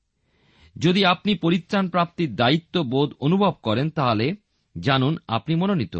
যদি 0.78 1.04
আপনি 1.04 1.34
পরিত্রাণ 1.34 1.88
প্রাপ্তির 1.88 2.36
দায়িত্ব 2.36 2.82
বোধ 2.82 3.12
অনুভব 3.20 3.54
করেন, 3.62 3.90
তাহলে 3.90 4.36
জানুন 4.80 5.18
আপনি 5.28 5.54
মনোনীত। 5.54 5.96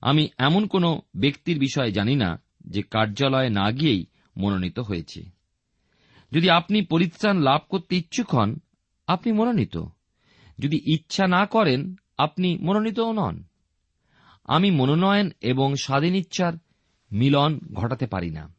আমি 0.00 0.28
এমন 0.38 0.66
কোন 0.66 1.00
ব্যক্তির 1.16 1.58
বিষয়ে 1.58 1.92
জানি 1.92 2.16
না 2.16 2.42
যে 2.60 2.82
কার্যালয়ে 2.82 3.50
না 3.50 3.70
গিয়েই 3.70 4.06
মনোনীত 4.36 4.78
হয়েছে। 4.78 5.22
যদি 6.32 6.50
আপনি 6.50 6.82
পরিত্রাণ 6.82 7.38
লাভ 7.38 7.60
করতে 7.68 7.96
ইচ্ছুক 7.96 8.34
হন, 8.34 8.56
আপনি 9.06 9.32
মনোনীত। 9.32 9.78
যদি 10.58 10.80
ইচ্ছা 10.94 11.26
না 11.26 11.46
করেন, 11.46 11.94
আপনি 12.18 12.58
মনোনীতও 12.58 13.12
নন। 13.12 13.44
আমি 14.52 14.70
মনোনয়ন 14.70 15.30
এবং 15.40 15.74
স্বাধীন 15.74 16.14
ইচ্ছার 16.14 16.52
মিলন 17.12 17.60
ঘটাতে 17.72 18.06
পারি 18.06 18.30
না। 18.30 18.54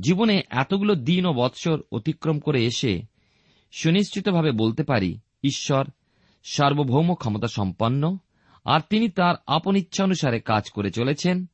জীবনে 0.00 0.42
এতগুলো 0.50 0.94
দিন 0.94 1.26
ও 1.26 1.32
বৎসর 1.32 1.80
অতিক্রম 1.92 2.38
করে 2.38 2.64
এসে 2.64 3.02
সুনিশ্চিতভাবে 3.72 4.50
বলতে 4.50 4.82
পারি, 4.82 5.18
ঈশ্বর 5.44 5.84
সার্বভৌম 6.44 7.14
ক্ষমতা 7.14 7.46
সম্পন্ন, 7.48 8.18
আর 8.64 8.80
তিনি 8.90 9.08
তার 9.08 9.34
আপন 9.46 9.76
ইচ্ছা 9.76 10.04
অনুসারে 10.04 10.40
কাজ 10.40 10.70
করে 10.70 10.90
চলেছেন 10.90 11.46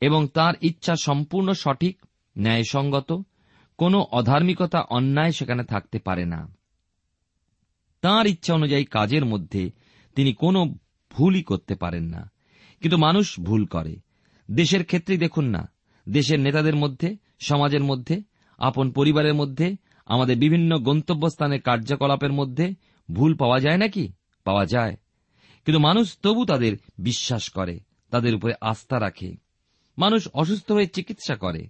এবং 0.00 0.28
তার 0.28 0.54
ইচ্ছা 0.60 0.94
সম্পূর্ণ 0.96 1.52
সঠিক, 1.52 1.98
ন্যায়সঙ্গত, 2.38 3.22
কোনো 3.78 4.00
অধার্মিকতা 4.00 4.80
অন্যায় 4.80 5.32
সেখানে 5.32 5.64
থাকতে 5.64 5.98
পারে 5.98 6.24
না। 6.24 6.54
তার 8.00 8.26
ইচ্ছা 8.26 8.54
অনুযায়ী 8.54 8.84
কাজের 8.84 9.24
মধ্যে 9.24 9.70
তিনি 10.14 10.32
কোনো 10.32 10.74
ভুলই 11.10 11.42
করতে 11.42 11.74
পারেন 11.74 12.04
না। 12.04 12.35
কিন্তু 12.80 12.96
মানুষ 12.96 13.40
ভুল 13.40 13.66
করে। 13.66 13.96
দেশের 14.50 14.84
ক্ষেত্রেই 14.84 15.18
দেখুন 15.18 15.44
না, 15.44 15.72
দেশের 16.08 16.40
নেতাদের 16.40 16.76
মধ্যে, 16.76 17.16
সমাজের 17.40 17.84
মধ্যে, 17.84 18.22
আপন 18.58 18.90
পরিবারের 18.90 19.34
মধ্যে, 19.34 19.76
আমাদের 20.06 20.36
বিভিন্ন 20.36 20.78
গন্তব্যস্থানের 20.78 21.60
কার্যকলাপের 21.60 22.32
মধ্যে 22.32 22.74
ভুল 23.12 23.34
পাওয়া 23.34 23.60
যায় 23.60 23.76
নাকি? 23.76 24.12
পাওয়া 24.44 24.66
যায়। 24.66 24.96
কিন্তু 25.64 25.78
মানুষ 25.78 26.18
তবু 26.22 26.44
তাদের 26.44 26.76
বিশ্বাস 26.98 27.50
করে, 27.50 27.80
তাদের 28.10 28.34
উপরে 28.34 28.54
আস্থা 28.60 29.00
রাখে। 29.00 29.36
মানুষ 29.98 30.28
অসুস্থ 30.28 30.72
হয়ে 30.72 30.86
চিকিৎসা 30.86 31.36
করে। 31.36 31.68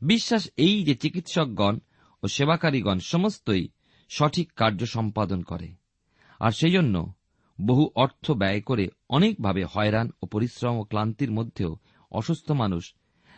বিশ্বাস 0.00 0.48
এই 0.56 0.84
যে 0.84 0.94
চিকিৎসকগণ 0.94 1.78
ও 2.22 2.28
সেবাকারীগণ 2.28 2.98
সমস্তই 2.98 3.68
সঠিক 4.08 4.52
কার্য 4.52 4.86
সম্পাদন 4.86 5.42
করে। 5.42 5.68
আর 6.40 6.50
সেই 6.50 6.70
জন্য 6.70 7.12
বহু 7.60 7.90
অর্থ 7.94 8.30
ব্যয় 8.30 8.60
করে 8.60 8.88
অনেকভাবে 9.08 9.64
হয়রান 9.64 10.10
ও 10.22 10.26
পরিশ্রম 10.26 10.76
ও 10.76 10.84
ক্লান্তির 10.84 11.30
মধ্যেও 11.30 11.76
অসুস্থ 12.10 12.50
মানুষ 12.50 12.94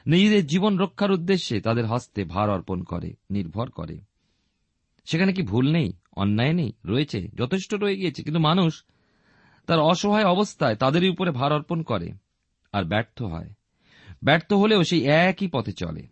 নিজেদের 0.06 0.46
জীবন 0.46 0.78
রক্ষার 0.78 1.10
উদ্দেশ্যে 1.10 1.60
তাদের 1.60 1.86
হস্তে 1.86 2.24
ভার 2.24 2.50
অর্পণ 2.50 2.82
করে, 2.82 3.14
নির্ভর 3.30 3.70
করে। 3.70 4.00
সেখানে 5.04 5.32
কি 5.32 5.42
ভুল 5.42 5.72
নেই, 5.72 5.92
অন্যায় 6.16 6.52
নেই? 6.52 6.72
রয়েছে, 6.84 7.28
যথেষ্ট 7.34 7.74
রয়ে 7.74 7.96
গিয়েছে, 7.96 8.22
কিন্তু 8.22 8.40
মানুষ 8.40 8.84
তার 9.66 9.78
অসহায় 9.78 10.24
অবস্থায় 10.24 10.76
তাদেরই 10.76 11.08
উপরে 11.08 11.30
ভার 11.30 11.52
অর্পণ 11.52 11.82
করে 11.82 12.12
আর 12.72 12.84
ব্যর্থ 12.84 13.22
হয়। 13.22 13.50
ব্যর্থ 14.22 14.52
হলেও 14.52 14.84
সেই 14.84 15.06
একই 15.06 15.48
পথে 15.48 15.72
চলে। 15.72 16.06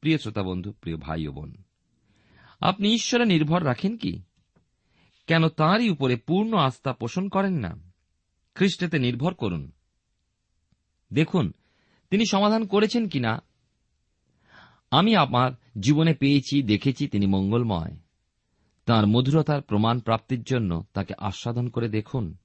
প্রিয় 0.00 0.18
শ্রোতা 0.18 0.42
বন্ধু, 0.42 0.72
প্রিয় 0.72 0.96
ভাই 0.96 1.26
ও 1.26 1.32
বোন, 1.32 1.54
আপনি 2.60 2.94
ঈশ্বরে 2.94 3.24
নির্ভর 3.24 3.64
রাখেন 3.64 3.96
কি? 3.96 4.22
কেন 5.30 5.48
তাঁরই 5.48 5.90
উপরে 5.90 6.16
পূর্ণ 6.16 6.56
আস্থা 6.56 6.92
পোষণ 6.92 7.28
করেন 7.28 7.52
না? 7.52 7.76
খ্রিস্টেতে 8.54 8.98
নির্ভর 8.98 9.34
করুন। 9.34 9.72
দেখুন, 11.12 11.52
তিনি 12.10 12.24
সমাধান 12.30 12.66
করেছেন 12.66 13.08
কিনা 13.08 13.42
আমি 14.90 15.16
আমার 15.16 15.52
জীবনে 15.80 16.14
পেয়েছি, 16.14 16.62
দেখেছি, 16.62 17.08
তিনি 17.08 17.26
মঙ্গলময়। 17.26 17.96
তার 18.86 19.06
মধুরতার 19.06 19.62
প্রমাণ 19.62 20.00
প্রাপ্তির 20.00 20.42
জন্য 20.42 20.84
তাকে 20.94 21.14
আস্বাদন 21.18 21.68
করে 21.68 21.88
দেখুন। 21.88 22.36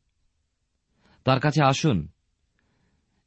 তার 1.23 1.39
কাছে 1.39 1.63
আসুন। 1.63 2.07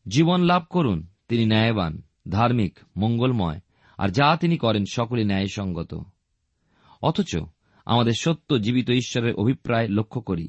জীবন 0.08 0.42
লাভ 0.42 0.64
করুন, 0.70 1.06
তিনি 1.28 1.46
ন্যায়বান, 1.46 2.02
ধার্মিক, 2.28 2.78
মঙ্গলময়, 2.96 3.60
আর 3.98 4.08
যা 4.08 4.36
তিনি 4.36 4.56
করেন 4.56 4.84
সকলে 4.92 5.24
ন্যায়সঙ্গত। 5.24 5.94
অথচ 7.02 7.36
আমাদের 7.88 8.12
সত্য 8.20 8.58
জীবিত 8.58 8.90
ঈশ্বরের 8.90 9.34
অভিপ্রায় 9.34 9.88
লক্ষ্য 9.88 10.20
করি। 10.20 10.48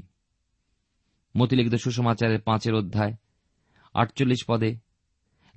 মতিলিখিত 1.37 1.75
সুষমাচারের 1.75 2.41
পাঁচের 2.41 2.73
অধ্যায়, 2.73 3.13
আটচল্লিশ 3.93 4.43
পদে 4.47 4.75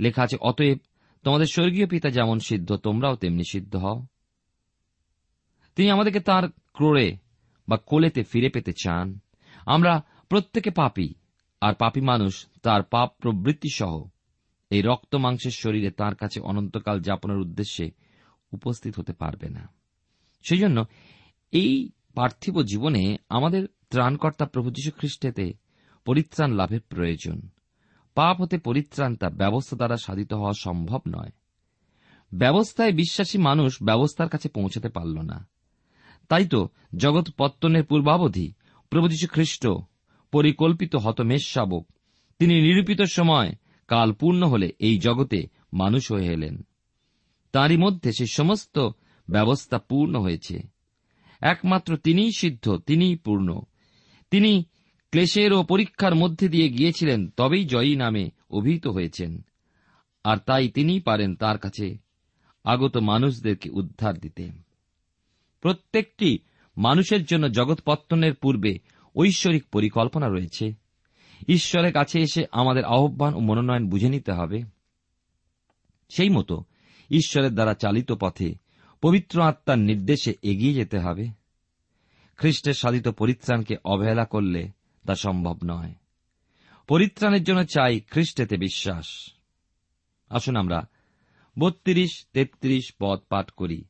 লেখা 0.00 0.22
আছে, 0.22 0.36
অতএব 0.40 0.78
তোমাদের 1.22 1.46
স্বর্গীয় 1.46 1.86
পিতা 1.86 2.10
যেমন 2.10 2.38
সিদ্ধ, 2.38 2.76
তোমরাও 2.76 3.16
তেমনি 3.16 3.42
সিদ্ধ 3.50 3.76
হও। 3.76 4.06
তিনি 5.76 5.90
আমাদেরকে 5.90 6.20
তার 6.20 6.50
ক্রোড়ে 6.72 7.16
বা 7.68 7.76
কোলেতে 7.76 8.22
ফিরে 8.22 8.48
পেতে 8.48 8.72
চান। 8.72 9.18
আমরা 9.66 10.02
প্রত্যেকে 10.28 10.70
পাপী, 10.70 11.14
আর 11.60 11.74
পাপী 11.74 12.00
মানুষ 12.00 12.46
তার 12.62 12.82
পাপ 12.82 13.12
প্রবৃত্তি 13.18 13.68
সহ 13.74 14.04
এই 14.70 14.82
রক্ত 14.82 15.14
মাংসের 15.14 15.50
শরীরে 15.50 15.90
তার 15.90 16.14
কাছে 16.14 16.40
অনন্তকাল 16.40 17.00
যাপনের 17.00 17.38
উদ্দেশ্যে 17.38 17.90
উপস্থিত 18.52 18.98
হতে 18.98 19.12
পারবে 19.12 19.48
না। 19.48 19.68
সেই 20.42 20.58
জন্য 20.58 20.84
এই 21.52 21.90
পার্থিব 22.14 22.62
জীবনে 22.62 23.16
আমাদের 23.28 23.66
ত্রাণকর্তা 23.90 24.47
প্রভু 24.47 24.71
যীশু 24.71 24.90
খ্রিস্টেতে 24.90 25.54
পরিত্রাণ 26.04 26.52
লাভের 26.52 26.80
প্রয়োজন। 26.80 27.40
পাপ 28.14 28.40
হতে 28.40 28.59
পরিত্রাণ 28.59 29.16
তা 29.16 29.30
ব্যবস্থা 29.30 29.76
দ্বারা 29.76 29.97
সাধিত 29.97 30.32
হওয়া 30.32 30.52
সম্ভব 30.59 31.00
নয়। 31.09 31.30
ব্যবস্থায় 32.35 32.92
বিশ্বাসী 32.92 33.38
মানুষ 33.38 33.82
ব্যবস্থার 33.82 34.28
কাছে 34.28 34.49
পৌঁছাতে 34.49 34.88
পারল 34.88 35.21
না। 35.21 35.49
তাই 36.28 36.49
তো 36.49 36.68
জগৎ 36.97 37.30
পত্তনের 37.38 37.85
পূর্বাবধি 37.85 38.52
প্রভু 38.90 39.09
যীশু 39.09 39.26
খ্রিস্ট 39.26 39.66
পরিকল্পিত 40.32 40.97
হতমেষ 40.97 41.47
শাবক। 41.47 41.87
তিনি 42.38 42.61
নিরূপিত 42.61 43.02
সময় 43.02 43.52
কাল 43.88 44.12
পূর্ণ 44.12 44.47
হলে 44.47 44.73
এই 44.78 44.99
জগতে 44.99 45.49
মানুষ 45.73 46.12
হয়ে 46.12 46.26
এলেন। 46.26 46.66
তাঁরই 47.52 47.76
মধ্যে 47.76 48.12
সে 48.12 48.26
সমস্ত 48.26 48.88
ব্যবস্থা 49.30 49.78
পূর্ণ 49.78 50.21
হয়েছে। 50.21 50.73
একমাত্র 51.42 51.96
তিনিই 51.96 52.30
সিদ্ধ, 52.38 52.76
তিনিই 52.87 53.16
পূর্ণ। 53.16 53.61
তিনি 54.30 54.64
ক্লেশের 55.11 55.52
ও 55.52 55.62
পরীক্ষার 55.62 56.14
মধ্যে 56.14 56.49
দিয়ে 56.49 56.68
গিয়েছিলেন, 56.68 57.28
তবেই 57.28 57.64
জয়ী 57.64 57.96
নামে 57.96 58.30
অভিহিত 58.50 58.87
হয়েছেন। 58.87 59.42
আর 60.25 60.37
তাই 60.37 60.68
তিনিই 60.68 61.00
পারেন 61.00 61.37
তার 61.37 61.58
কাছে 61.58 61.99
আগত 62.64 62.96
মানুষদেরকে 62.96 63.70
উদ্ধার 63.70 64.18
দিতে। 64.18 64.50
প্রত্যেকটি 65.61 66.38
মানুষের 66.76 67.25
জন্য 67.25 67.52
জগৎপত্তনের 67.52 68.34
পূর্বে 68.34 68.78
ঐশ্বরিক 69.16 69.64
পরিকল্পনা 69.72 70.28
রয়েছে। 70.28 70.75
ঈশ্বরের 71.49 71.92
কাছে 71.92 72.20
এসে 72.20 72.44
আমাদের 72.52 72.84
আহ্বান 72.84 73.34
ও 73.34 73.40
মনোনয়ন 73.40 73.88
বুঝে 73.88 74.08
নিতে 74.08 74.32
হবে। 74.32 74.62
সেই 76.08 76.28
মতো 76.28 76.64
ঈশ্বরের 77.11 77.54
দ্বারা 77.54 77.75
চালিত 77.75 78.12
পথে 78.12 78.54
পবিত্র 79.02 79.42
আত্মার 79.42 79.78
নির্দেশে 79.78 80.35
এগিয়ে 80.42 80.75
যেতে 80.75 80.99
হবে। 80.99 81.28
খ্রিস্টের 82.37 82.75
সাধিত 82.75 83.09
পরিত্রাণকে 83.09 83.76
অবহেলা 83.85 84.25
করলে 84.25 84.68
তা 85.06 85.14
সম্ভব 85.14 85.59
নয়। 85.64 85.94
পরিত্রাণের 86.88 87.44
জন্য 87.44 87.64
চাই 87.64 88.00
খ্রিস্টেতে 88.00 88.56
বিশ্বাস। 88.56 89.06
আসুন 90.28 90.56
আমরা 90.56 90.88
বত্রিশ, 91.59 92.26
তেত্রিশ 92.32 92.94
পদ 93.00 93.21
পাঠ 93.28 93.50
করি। 93.50 93.85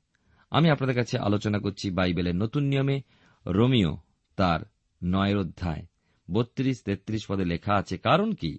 আমি 0.51 0.71
আপনাদের 0.71 0.97
কাছে 0.97 1.19
আলোচনা 1.19 1.59
করছি 1.59 1.91
বাইবেলের 1.91 2.37
নতুন 2.37 2.63
নিয়মে। 2.63 3.03
রোমিও 3.47 3.97
তার 4.37 4.61
নয়ের 5.05 5.37
অধ্যায় 5.37 5.87
বত্রিশ, 6.31 6.83
তেত্রিশ 6.83 7.27
পদে 7.27 7.45
লেখা 7.45 7.75
আছে, 7.75 7.99
কারণ 7.99 8.33
কি? 8.33 8.59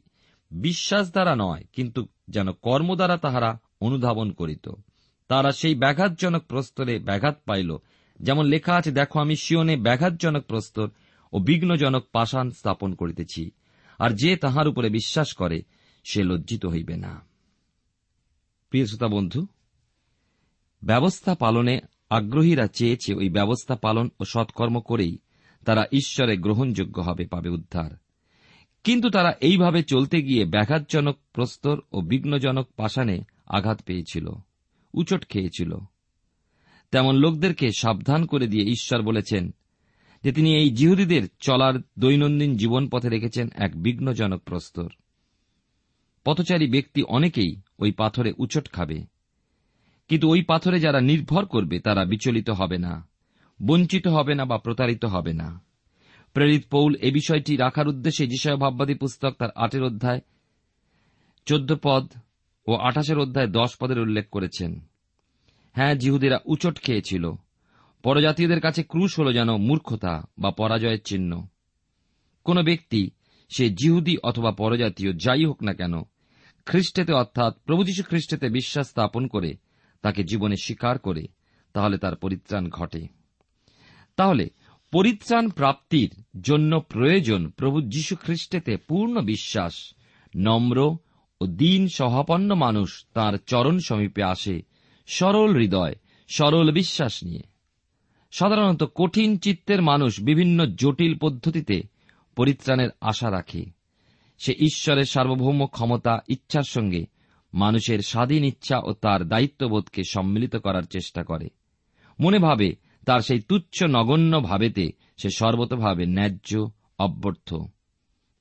বিশ্বাস 0.51 1.11
দ্বারা 1.11 1.35
নয়, 1.35 1.63
কিন্তু 1.73 2.07
যেন 2.27 2.51
কর্ম 2.51 2.95
দ্বারা 2.95 3.17
তাহারা 3.17 3.59
অনুধাবন 3.81 4.31
করিত। 4.31 4.69
তারা 5.27 5.51
সেই 5.51 5.75
ব্যাঘাতজনক 5.75 6.43
প্রস্তরে 6.43 6.99
ব্যাঘাত 6.99 7.41
পাইল। 7.45 7.77
যেমন 8.19 8.45
লেখা 8.45 8.75
আছে, 8.75 8.91
দেখো, 8.91 9.19
আমি 9.19 9.35
শিওনে 9.35 9.77
ব্যাঘাতজনক 9.77 10.45
প্রস্তর 10.45 10.89
ও 11.33 11.39
বিঘ্নজনক 11.39 12.05
পাষাণ 12.11 12.49
স্থাপন 12.49 12.93
করিতেছি। 12.93 13.51
আর 13.99 14.09
যে 14.09 14.37
তাহার 14.37 14.67
উপরে 14.67 14.89
বিশ্বাস 14.89 15.33
করে, 15.33 15.63
সে 16.03 16.23
লজ্জিত 16.23 16.65
হইবে 16.65 16.97
না। 16.97 17.21
বন্ধু, 19.11 19.47
ব্যবস্থা 20.83 21.35
পালনে 21.35 21.79
আগ্রহীরা 22.09 22.67
চেয়েছে 22.67 23.13
ওই 23.13 23.29
ব্যবস্থা 23.29 23.75
পালন 23.75 24.09
ও 24.19 24.25
সৎকর্ম 24.25 24.79
করেই 24.79 25.17
তারা 25.65 25.85
ঈশ্বরে 25.91 26.37
গ্রহণযোগ্য 26.37 27.01
হবে, 27.01 27.27
পাবে 27.27 27.49
উদ্ধার। 27.49 27.91
কিন্তু 28.83 29.09
তারা 29.09 29.33
এইভাবে 29.41 29.83
চলতে 29.83 30.21
গিয়ে 30.21 30.45
ব্যাঘাতজনক 30.45 31.17
প্রস্তর 31.33 31.81
ও 31.91 32.01
বিঘ্নজনক 32.01 32.69
পাষাণে 32.75 33.21
আঘাত 33.47 33.81
পেয়েছিল। 33.81 34.29
উচট 34.93 35.27
খেয়েছিল। 35.27 35.77
তেমন 36.91 37.15
লোকদেরকে 37.15 37.71
সাবধান 37.71 38.25
করে 38.25 38.47
দিয়ে 38.47 38.65
ঈশ্বর 38.65 39.01
বলেছেন 39.01 39.55
যে 40.23 40.31
তিনি 40.31 40.55
এই 40.55 40.69
জিহুদীদের 40.69 41.27
চলার 41.39 41.73
দৈনন্দিন 41.99 42.57
জীবন 42.57 42.89
পথে 42.89 43.09
রেখেছেন 43.09 43.49
এক 43.55 43.81
বিঘ্নজনক 43.81 44.43
প্রস্তর। 44.43 44.89
পথচারী 46.25 46.67
ব্যক্তি 46.67 47.03
অনেকেই 47.03 47.61
ওই 47.79 47.91
পাথরে 47.91 48.33
উচট 48.37 48.71
খাবে। 48.71 49.05
কিন্তু 50.07 50.29
ওই 50.29 50.41
পাথরে 50.41 50.79
যারা 50.79 51.01
নির্ভর 51.01 51.45
করবে, 51.45 51.79
তারা 51.79 52.05
বিচলিত 52.05 52.49
হবে 52.49 52.77
না, 52.77 53.07
বঞ্চিত 53.65 54.07
হবে 54.07 54.35
না 54.35 54.45
বা 54.45 54.57
প্রতারিত 54.57 55.05
হবে 55.05 55.33
না। 55.33 55.61
প্রেরিত 56.33 56.63
পৌল 56.71 56.95
এ 56.95 57.11
বিষয়টি 57.11 57.57
রাখার 57.57 57.87
উদ্দেশ্যে 57.87 58.27
যিশয় 58.27 58.57
ভাববাদী 58.57 58.93
পুস্তক 58.93 59.35
তার 59.39 59.49
আটের 59.55 59.83
অধ্যায়, 59.83 60.21
চোদ্দ 61.45 61.75
পদ 61.83 62.09
ও 62.67 62.75
আঠাশের 62.75 63.19
অধ্যায় 63.19 63.47
দশ 63.47 63.77
পদের 63.77 63.99
উল্লেখ 63.99 64.29
করেছেন। 64.29 64.79
হ্যাঁ 65.73 65.95
জিহুদেরা 65.95 66.39
উচট 66.45 66.81
খেয়েছিল। 66.81 67.31
পরজাতীয়দের 68.03 68.61
কাছে 68.61 68.83
ক্রুশ 68.83 69.19
হল 69.19 69.33
যেন 69.33 69.55
মূর্খতা 69.55 70.23
বা 70.37 70.51
পরাজয়ের 70.51 71.01
চিহ্ন। 71.05 71.47
কোন 72.43 72.63
ব্যক্তি, 72.63 73.09
সে 73.57 73.69
জিহুদি 73.69 74.17
অথবা 74.23 74.51
পরজাতীয়, 74.51 75.13
যাই 75.13 75.45
হোক 75.45 75.63
না 75.63 75.73
কেন, 75.73 75.93
খ্রিস্টেতে 76.65 77.13
অর্থাৎ 77.13 77.53
প্রভু 77.65 77.83
যীশু 77.83 78.03
খ্রিস্টেতে 78.03 78.49
বিশ্বাস 78.49 78.87
স্থাপন 78.87 79.27
করে 79.27 79.53
তাকে 80.01 80.23
জীবনে 80.23 80.55
স্বীকার 80.55 80.99
করে, 80.99 81.27
তাহলে 81.73 81.97
তার 81.97 82.15
পরিত্রাণ 82.15 82.69
ঘটে। 82.69 83.07
তাহলে, 84.15 84.49
পরিত্রাণ 84.91 85.49
প্রাপ্তির 85.49 86.41
জন্য 86.41 86.79
প্রয়োজন 86.79 87.49
প্রভু 87.49 87.81
যীশু 87.81 88.15
খ্রিস্টেতে 88.15 88.77
পূর্ণ 88.77 89.21
বিশ্বাস, 89.21 89.93
নম্র 90.35 90.97
ও 91.43 91.47
দিন 91.47 91.87
সহাপন্ন 91.87 92.55
মানুষ 92.55 93.05
তার 93.13 93.33
চরণ 93.45 93.79
সমীপে 93.79 94.23
আসে 94.23 94.61
সরল 95.07 95.57
হৃদয়, 95.57 95.95
সরল 96.27 96.71
বিশ্বাস 96.71 97.23
নিয়ে। 97.23 97.41
সাধারণত 98.31 98.83
কঠিন 98.95 99.37
চিত্তের 99.37 99.81
মানুষ 99.81 100.19
বিভিন্ন 100.21 100.65
জটিল 100.65 101.17
পদ্ধতিতে 101.17 101.81
পরিত্রাণের 102.35 102.89
আশা 103.01 103.31
রাখে। 103.31 103.65
সে 104.39 104.53
ঈশ্বরের 104.59 105.03
সার্বভৌম 105.03 105.65
ক্ষমতা, 105.65 106.19
ইচ্ছার 106.27 106.63
সঙ্গে 106.63 107.05
মানুষের 107.53 107.99
স্বাধীন 107.99 108.43
ইচ্ছা 108.43 108.79
ও 108.83 108.93
তার 108.93 109.27
দায়িত্ববোধকে 109.27 110.01
সম্মিলিত 110.09 110.55
করার 110.55 110.83
চেষ্টা 110.83 111.23
করে। 111.23 111.49
মনে 112.19 112.39
ভাবে 112.39 112.75
তার 113.05 113.19
সেই 113.19 113.39
তুচ্ছ 113.39 113.83
নগণ্য 113.83 114.39
ভাবেতে 114.39 114.89
সে 115.21 115.29
সর্বতভাবে 115.29 116.05
ন্যায্য, 116.05 116.71
অব্যর্থ। 116.99 117.53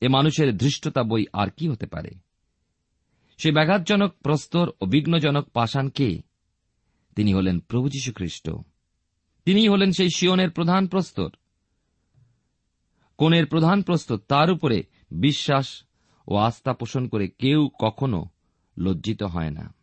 এ 0.00 0.08
মানুষের 0.08 0.56
ধৃষ্টতা 0.56 1.02
বই 1.02 1.26
আর 1.32 1.48
কি 1.56 1.68
হতে 1.68 1.86
পারে? 1.86 2.31
সে 3.42 3.52
ব্যাঘাতজনক, 3.52 4.14
প্রস্তর 4.22 4.70
ও 4.80 4.86
বিঘ্নজনক 4.86 5.48
পাষাণ 5.48 5.88
কে? 5.88 6.22
তিনি 7.16 7.34
হলেন 7.34 7.60
প্রভু 7.60 7.88
যীশু 7.88 8.12
খ্রিস্ট 8.12 8.50
তিনিই 9.44 9.68
হলেন 9.68 9.92
সেই 9.92 10.08
শিয়নের 10.16 10.50
প্রধান 10.50 10.86
প্রস্তর। 10.86 11.30
কোণের 13.18 13.46
প্রধান 13.46 13.82
প্রস্তর, 13.82 14.18
তার 14.18 14.50
উপরে 14.50 14.82
বিশ্বাস 15.10 15.84
ও 16.28 16.36
আস্থা 16.36 16.72
পোষণ 16.72 17.08
করে 17.08 17.28
কেউ 17.28 17.70
কখনো 17.80 18.26
লজ্জিত 18.78 19.22
হয় 19.22 19.50
না। 19.50 19.74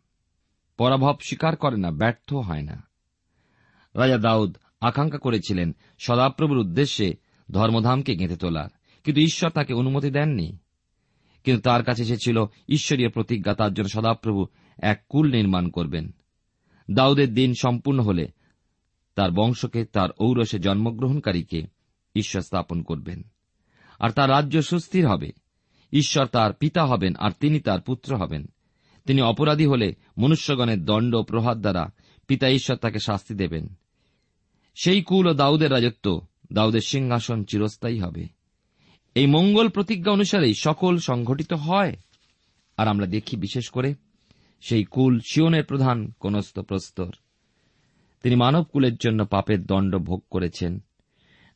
পরাভব 0.76 1.14
স্বীকার 1.20 1.56
করে 1.56 1.76
না, 1.76 1.90
ব্যর্থ 1.90 2.34
হয় 2.34 2.62
না। 2.62 2.88
রাজা 3.94 4.18
দাউদ 4.18 4.56
আকাঙ্ক্ষা 4.80 5.18
করেছিলেন 5.18 5.76
সদাপ্রভুর 5.98 6.58
উদ্দেশ্যে 6.58 7.14
ধর্মধামকে 7.50 8.16
গেঁথে 8.16 8.36
তোলার, 8.36 8.68
কিন্তু 9.04 9.20
ঈশ্বর 9.20 9.50
তাকে 9.50 9.74
অনুমতি 9.74 10.10
দেননি। 10.10 10.58
কিন্তু 11.44 11.62
তার 11.62 11.84
কাছে 11.84 12.02
এসেছিল 12.02 12.44
ঈশ্বরীয় 12.68 13.08
প্রতিজ্ঞা, 13.08 13.54
তার 13.54 13.74
জন্য 13.74 13.88
সদাপ্রভু 13.88 14.46
এক 14.82 15.04
কুল 15.08 15.30
নির্মাণ 15.30 15.68
করবেন। 15.68 16.14
দাউদের 16.90 17.34
দিন 17.34 17.54
সম্পূর্ণ 17.60 18.00
হলে 18.00 18.28
তার 19.14 19.30
বংশকে, 19.30 19.84
তার 19.84 20.10
ঔরসে 20.20 20.58
জন্মগ্রহণকারীকে 20.58 21.62
ঈশ্বর 22.14 22.42
স্থাপন 22.42 22.82
করবেন। 22.82 23.22
আর 23.98 24.10
তার 24.10 24.30
রাজ্য 24.30 24.62
সুস্থির 24.62 25.06
হবে। 25.06 25.32
ঈশ্বর 25.92 26.26
তার 26.26 26.52
পিতা 26.52 26.86
হবেন 26.86 27.14
আর 27.18 27.30
তিনি 27.40 27.60
তার 27.60 27.80
পুত্র 27.80 28.16
হবেন। 28.16 28.46
তিনি 29.06 29.22
অপরাধী 29.22 29.66
হলে 29.66 29.94
মনুষ্যগণের 30.18 30.84
দণ্ড 30.84 31.22
প্রহার 31.22 31.60
দ্বারা 31.60 31.90
পিতা 32.26 32.48
ঈশ্বর 32.48 32.76
তাকে 32.76 32.98
শাস্তি 32.98 33.34
দেবেন। 33.34 33.78
সেই 34.82 35.02
কুল 35.02 35.26
ও 35.26 35.34
দাউদের 35.34 35.72
রাজত্ব 35.72 36.26
দাউদের 36.52 36.80
সিংহাসন 36.80 37.44
চিরস্থায়ী 37.44 38.00
হবে। 38.00 38.39
এই 39.14 39.26
মঙ্গল 39.26 39.68
প্রতিজ্ঞা 39.68 40.12
অনুসারেই 40.12 40.54
সকল 40.54 40.98
সংঘটিত 40.98 41.52
হয়। 41.52 41.96
আর 42.76 42.88
আমরা 42.88 43.06
দেখি 43.06 43.36
বিশেষ 43.36 43.68
করে 43.68 43.94
সেই 44.60 44.84
কুল 44.84 45.20
শিওনের 45.20 45.64
প্রধান 45.64 46.10
কোনস্ত 46.20 46.60
প্রস্তর। 46.60 47.10
তিনি 48.22 48.36
মানব 48.36 48.62
কুলের 48.62 48.96
জন্য 48.96 49.26
পাপের 49.26 49.66
দণ্ড 49.66 49.96
ভোগ 49.96 50.24
করেছেন। 50.30 50.84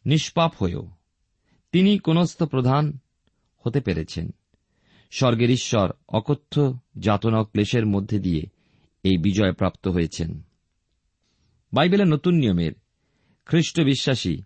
নিষ্পাপ 0.06 0.62
হয়েও 0.62 0.90
তিনি 1.72 1.98
কোনস্ত 1.98 2.42
প্রধান 2.42 2.98
হতে 3.58 3.80
পেরেছেন। 3.80 4.34
স্বর্গের 5.10 5.50
ঈশ্বর 5.50 5.92
অকথ্য 6.08 6.78
যাতনা 6.98 7.44
ক্লেশের 7.44 7.86
মধ্যে 7.86 8.18
দিয়ে 8.18 8.42
এই 9.02 9.18
বিজয় 9.18 9.52
প্রাপ্ত 9.52 9.88
হয়েছেন। 9.88 10.42
বাইবেলের 11.72 12.06
নতুন 12.06 12.34
নিয়মের 12.34 12.72
খ্রিস্ট 13.46 13.80
বিশ্বাসী 13.80 14.36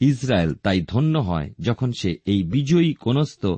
ইসরায়েল 0.00 0.54
তাই 0.54 0.80
ধন্য 0.88 1.18
হয় 1.18 1.50
যখন 1.58 1.92
সে 2.00 2.16
এই 2.24 2.42
বিজয়ী 2.42 2.94
কোনস্ত 2.94 3.56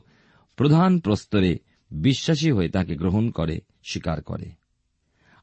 প্রধান 0.57 1.01
প্রস্তরে 1.01 1.59
বিশ্বাসী 1.91 2.51
হয়ে 2.51 2.69
তাকে 2.69 2.97
গ্রহণ 2.97 3.31
করে, 3.31 3.61
স্বীকার 3.91 4.23
করে। 4.23 4.51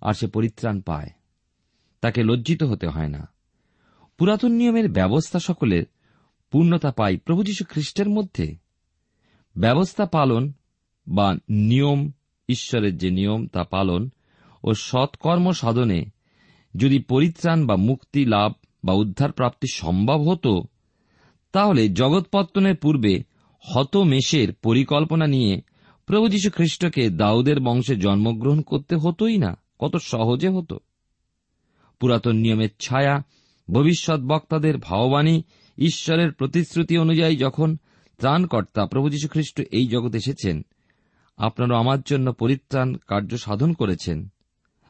আর 0.01 0.13
সে 0.13 0.27
পরিত্রাণ 0.27 0.81
পায়। 0.81 1.09
তাকে 2.01 2.23
লজ্জিত 2.23 2.63
হতে 2.63 2.87
হয় 2.87 3.07
না। 3.07 3.27
পুরাতন 4.17 4.51
নিয়মের 4.51 4.91
ব্যবস্থা 4.91 5.39
সকলের 5.39 5.85
পূর্ণতা 6.51 6.91
পায় 6.91 7.17
প্রভু 7.17 7.43
যীশু 7.43 7.65
খ্রিস্টের 7.69 8.09
মধ্যে। 8.09 8.55
ব্যবস্থা 9.57 10.05
পালন 10.05 10.53
বা 11.07 11.35
নিয়ম, 11.49 12.11
ঈশ্বরের 12.49 12.97
যে 12.97 13.11
নিয়ম 13.11 13.47
তা 13.47 13.63
পালন 13.63 14.09
ও 14.63 14.73
সৎকর্ম 14.73 15.51
সাধনে 15.51 16.05
যদি 16.75 16.99
পরিত্রাণ 16.99 17.67
বা 17.67 17.75
মুক্তি 17.75 18.25
লাভ 18.25 18.53
বা 18.83 18.93
উদ্ধার 18.93 19.31
প্রাপ্তি 19.31 19.67
সম্ভব 19.73 20.21
হতো 20.21 20.63
তাহলে 21.55 21.89
জগৎপত্তনের 21.89 22.75
পূর্বে 22.75 23.23
হতমেষের 23.59 24.53
পরিকল্পনা 24.53 25.27
নিয়ে 25.27 25.61
প্রভু 26.05 26.27
যীশু 26.27 26.49
খ্রিস্টকে 26.51 27.09
দাউদের 27.09 27.59
বংশে 27.59 27.95
জন্মগ্রহণ 27.95 28.61
করতে 28.61 28.95
হতোই 28.95 29.37
না। 29.37 29.57
কত 29.79 29.95
সহজে 29.95 30.49
হতো। 30.49 30.79
পুরাতন 31.99 32.35
নিয়মের 32.35 32.69
ছায়া, 32.79 33.23
ভবিষ্যৎ 33.71 34.19
বক্তাদের 34.19 34.77
ভাববাণী, 34.77 35.41
ঈশ্বরের 35.77 36.31
প্রতিশ্রুতি 36.31 36.97
অনুযায়ী 36.97 37.35
যখন 37.35 37.77
ত্রাণকর্তা 38.17 38.85
প্রভু 38.85 39.09
যীশু 39.09 39.27
খ্রিস্ট 39.27 39.61
এই 39.71 39.87
জগৎ 39.87 40.15
এসেছেন, 40.15 40.61
আপনারা 41.37 41.79
আমার 41.79 42.01
জন্য 42.01 42.33
পরিত্রাণ 42.33 42.95
কার্য 43.07 43.37
সাধন 43.37 43.73
করেছেন, 43.73 44.27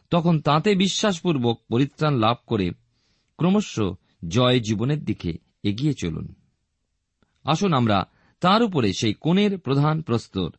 তখন 0.10 0.40
তাতে 0.40 0.76
বিশ্বাসপূর্বক 0.76 1.62
পরিত্রাণ 1.70 2.16
লাভ 2.16 2.38
করে 2.48 2.70
ক্রমশ 3.38 3.80
জয় 4.28 4.60
জীবনের 4.60 5.06
দিকে 5.06 5.34
এগিয়ে 5.64 5.94
চলুন। 5.94 6.36
আসুন 7.46 7.74
আমরা 7.74 8.08
তার 8.40 8.64
উপরে 8.64 8.94
সেই 8.94 9.14
কোণের 9.14 9.60
প্রধান 9.60 10.02
প্রস্তর, 10.02 10.52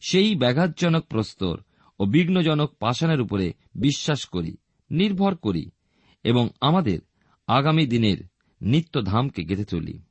সেই 0.00 0.34
ব্যাঘাতজনক 0.34 1.06
প্রস্তর 1.06 1.60
ও 2.00 2.04
বিঘ্নজনক 2.04 2.74
পাষাণের 2.78 3.20
উপরে 3.20 3.52
বিশ্বাস 3.74 4.24
করি, 4.24 4.56
নির্ভর 4.90 5.34
করি 5.34 5.70
এবং 6.24 6.48
আমাদের 6.60 6.98
আগামী 7.46 7.86
দিনের 7.86 8.16
নিত্যধামকে 8.62 9.44
গেঁথে 9.44 9.64
তুলি। 9.64 10.02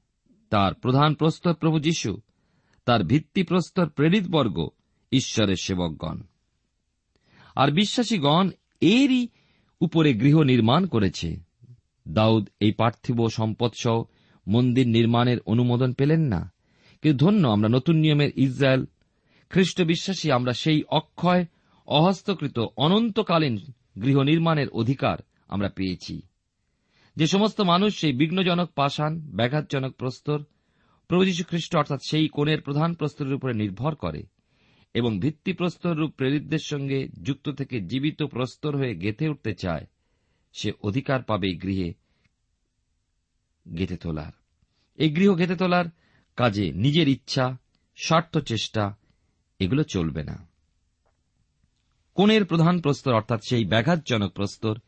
তার 0.50 0.74
প্রধান 0.74 1.13
প্রস্তর 1.13 1.54
প্রভু 1.54 1.80
যীশু, 1.80 2.22
তার 2.86 3.04
ভিত্তিপ্রস্তর 3.04 3.89
প্রেরিতবর্গ 3.89 4.70
ঈশ্বরের 5.12 5.56
সেবকগণ। 5.56 6.22
আর 7.56 7.72
বিশ্বাসীগণ 7.72 8.50
এরই 8.82 9.28
উপরে 9.82 10.13
গৃহ 10.13 10.41
নির্মাণ 10.41 10.86
করেছে। 10.86 11.39
দাউদ 12.08 12.50
এই 12.60 12.72
পার্থিব 12.72 13.30
সম্পদসহ 13.30 14.04
মন্দির 14.47 14.88
নির্মাণের 14.88 15.39
অনুমোদন 15.39 15.93
পেলেন 15.93 16.21
না। 16.21 16.51
কিন্তু 17.01 17.25
ধন্য 17.25 17.47
আমরা 17.47 17.69
নতুন 17.69 17.95
নিয়মের 17.95 18.32
ইসরায়েল। 18.36 18.86
খ্রিস্ট 19.49 19.82
বিশ্বাসী 19.82 20.32
আমরা 20.32 20.54
সেই 20.54 20.84
অক্ষয়, 20.84 21.45
অহস্তকৃত, 21.88 22.60
অনন্তকালীন 22.77 23.58
গৃহ 24.01 24.21
নির্মাণের 24.21 24.69
অধিকার 24.69 25.17
আমরা 25.47 25.69
পেয়েছি। 25.69 26.21
যে 27.15 27.27
সমস্ত 27.27 27.62
মানুষ 27.62 27.99
সেই 27.99 28.13
বিঘ্নজনক 28.13 28.69
পাষাণ, 28.75 29.19
ব্যাঘাতজনক 29.19 29.95
প্রস্তর, 29.95 30.43
প্রভু 31.08 31.25
যীশু 31.25 31.43
খ্রিস্ট 31.43 31.75
অর্থাৎ 31.75 31.99
সেই 32.10 32.27
কোণের 32.27 32.62
প্রধান 32.62 32.93
প্রস্তরের 32.93 33.34
উপরে 33.34 33.54
নির্ভর 33.54 33.95
করে 33.95 34.23
এবং 34.93 35.19
ভিত্তিপ্রস্তর 35.19 35.95
রূপ 35.95 36.12
প্রেরিতদের 36.12 36.60
সঙ্গে 36.60 37.08
যুক্ত 37.23 37.49
থেকে 37.49 37.82
জীবিত 37.82 38.23
প্রস্তর 38.23 38.77
হয়ে 38.77 38.95
গেঁথে 38.95 39.30
উঠতে 39.30 39.54
চায়, 39.54 39.86
সে 40.54 40.71
অধিকার 40.84 41.23
পাবে 41.23 41.54
গৃহে। 41.56 41.93
গেঁথে 43.78 43.97
তোলার। 43.97 44.32
এই 44.95 45.10
গৃহ 45.10 45.36
গেঁথে 45.36 45.56
তোলার 45.56 45.86
কাজে 46.36 46.74
নিজের 46.74 47.08
ইচ্ছা, 47.08 47.58
স্বার্থ, 47.95 48.38
চেষ্টা, 48.38 48.95
এগুলো 49.60 49.84
চলবে 49.84 50.24
না। 50.24 50.47
কোণের 52.13 52.45
প্রধান 52.45 52.82
প্রস্তর, 52.82 53.13
অর্থাৎ 53.13 53.39
সেই 53.50 53.65
ব্যাঘাতজনক 53.65 54.32
প্রস্তর, 54.32 54.80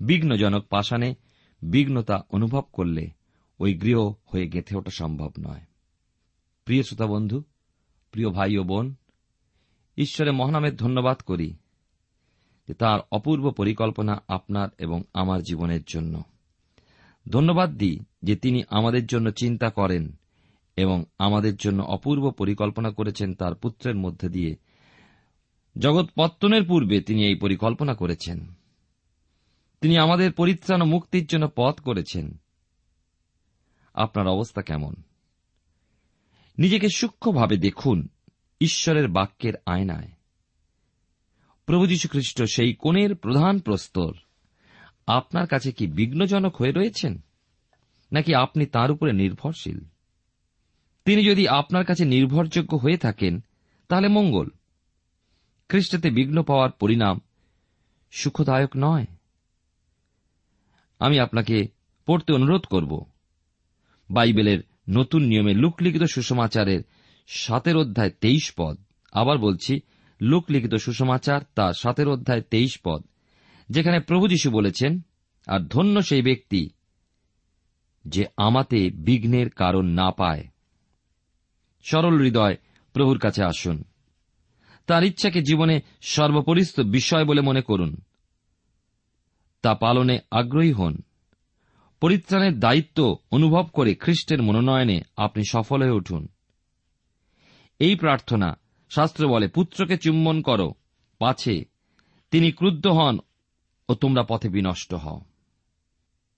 বিঘ্নজনক 0.00 0.66
পাষাণে 0.66 1.14
বিঘ্নতা 1.62 2.26
অনুভব 2.30 2.62
করলে 2.72 3.10
ওই 3.58 3.74
গৃহ 3.74 4.12
হয়ে 4.24 4.48
গেঁথে 4.48 4.76
ওঠা 4.76 4.90
সম্ভব 4.90 5.32
নয়। 5.40 5.60
প্রিয় 6.64 6.82
শ্রোতা 6.82 7.06
বন্ধু, 7.06 7.42
প্রিয় 8.10 8.30
ভাই 8.30 8.56
ও 8.56 8.64
বোন, 8.64 8.94
ঈশ্বরের 9.96 10.32
মহানামের 10.32 10.76
ধন্যবাদ 10.76 11.20
করি 11.20 11.56
যে 12.68 12.74
তার 12.74 13.00
অপূর্ব 13.12 13.50
পরিকল্পনা 13.50 14.24
আপনার 14.28 14.68
এবং 14.78 15.02
আমার 15.14 15.42
জীবনের 15.42 15.80
জন্য। 15.86 16.22
ধন্যবাদ 17.30 17.70
দিই 17.70 18.00
যে 18.22 18.36
তিনি 18.36 18.62
আমাদের 18.68 19.06
জন্য 19.06 19.30
চিন্তা 19.30 19.70
করেন 19.70 20.16
এবং 20.76 21.04
আমাদের 21.18 21.56
জন্য 21.56 21.82
অপূর্ব 21.82 22.30
পরিকল্পনা 22.30 22.90
করেছেন 22.90 23.34
তার 23.34 23.54
পুত্রের 23.54 23.94
মধ্যে 23.94 24.28
দিয়ে। 24.28 24.56
জগৎ 25.78 26.06
পত্তনের 26.16 26.64
পূর্বে 26.64 27.00
তিনি 27.00 27.26
এই 27.26 27.34
পরিকল্পনা 27.34 27.94
করেছেন। 27.94 28.54
তিনি 29.80 29.98
আমাদের 29.98 30.32
পরিত্রাণ 30.32 30.84
মুক্তির 30.84 31.26
জন্য 31.26 31.48
পথ 31.56 31.80
করেছেন। 31.80 32.40
আপনার 33.94 34.28
অবস্থা 34.28 34.62
কেমন? 34.62 34.94
নিজেকে 36.58 36.88
সূক্ষ্মভাবে 36.88 37.56
দেখুন 37.56 38.08
ঈশ্বরের 38.60 39.08
বাক্যের 39.08 39.54
আয়নায়। 39.66 40.08
প্রভু 41.66 41.86
যীশু 41.86 42.08
খ্রিস্ট 42.08 42.42
সেই 42.42 42.74
কোণের 42.74 43.14
প্রধান 43.14 43.60
প্রস্তর। 43.60 44.12
আপনার 45.08 45.46
কাছে 45.46 45.72
কি 45.72 45.86
বিঘ্নজনক 45.86 46.56
হয়ে 46.56 46.72
রয়েছেন? 46.72 47.24
নাকি 48.12 48.34
আপনি 48.34 48.66
তার 48.66 48.90
উপরে 48.90 49.12
নির্ভরশীল? 49.12 49.80
তিনি 51.04 51.24
যদি 51.24 51.48
আপনার 51.48 51.84
কাছে 51.84 52.04
নির্ভরযোগ্য 52.04 52.76
হয়ে 52.76 52.96
থাকেন, 52.96 53.44
তাহলে 53.88 54.08
মঙ্গল। 54.08 54.48
খ্রিস্টতে 55.68 56.10
বিঘ্ন 56.10 56.42
পাওয়ার 56.42 56.70
পরিণাম 56.70 57.20
সুখদায়ক 58.10 58.70
নয়। 58.76 59.06
আমি 60.98 61.20
আপনাকে 61.20 61.68
পড়তে 62.06 62.32
অনুরোধ 62.32 62.64
করব। 62.64 63.04
বাইবেলের 64.10 64.58
নতুন 64.88 65.22
নিয়মে 65.22 65.54
লুকলিখিত 65.54 66.02
সুষমাচারের 66.02 66.80
সাতের 67.26 67.76
অধ্যায় 67.76 68.10
তেইশ 68.10 68.52
পদ। 68.56 68.78
আবার 69.12 69.38
বলছি, 69.38 69.80
লোকলিখিত 70.20 70.74
সুষমাচার 70.74 71.40
তার 71.54 71.72
সাতের 71.72 72.08
অধ্যায় 72.08 72.40
তেইশ 72.40 72.80
পদ। 72.84 73.04
যেখানে 73.70 74.00
প্রভু 74.00 74.28
যীশু 74.28 74.50
বলেছেন, 74.50 75.00
আর 75.46 75.60
ধন্য 75.60 76.02
সেই 76.02 76.22
ব্যক্তি 76.22 76.70
যে 78.04 78.26
আমাতে 78.36 78.90
বিঘ্নের 78.90 79.50
কারণ 79.50 79.86
না 79.86 80.10
পায়। 80.10 80.44
সরল 81.82 82.20
হৃদয় 82.20 82.56
প্রভুর 82.92 83.18
কাছে 83.18 83.44
আসুন। 83.44 83.84
তার 84.86 85.04
ইচ্ছাকে 85.04 85.42
জীবনে 85.42 85.80
সর্বপরিস্থ 86.00 86.80
বিষয় 86.80 87.24
বলে 87.24 87.40
মনে 87.40 87.62
করুন। 87.62 87.96
তা 89.62 89.74
পালনে 89.74 90.18
আগ্রহী 90.30 90.72
হন। 90.72 90.96
পরিত্রাণের 92.00 92.60
দায়িত্ব 92.60 93.16
অনুভব 93.30 93.68
করে 93.72 93.94
খ্রিস্টের 93.94 94.42
মনোনয়নে 94.42 95.00
আপনি 95.16 95.44
সফল 95.50 95.82
হয়ে 95.82 95.90
উঠুন। 95.90 96.28
এই 97.78 97.94
প্রার্থনা 97.94 98.58
শাস্ত্র 98.90 99.28
বলে, 99.28 99.48
পুত্রকে 99.48 99.96
চুম্বন 99.96 100.42
করো, 100.42 100.74
পাছে। 101.18 101.64
তিনি 102.30 102.52
ক্রুদ্ধ 102.52 102.86
হন 102.86 103.18
ও 103.88 103.94
তোমরা 103.94 104.22
পথে 104.28 104.48
বিনষ্ট 104.48 104.94
হও। 104.94 105.20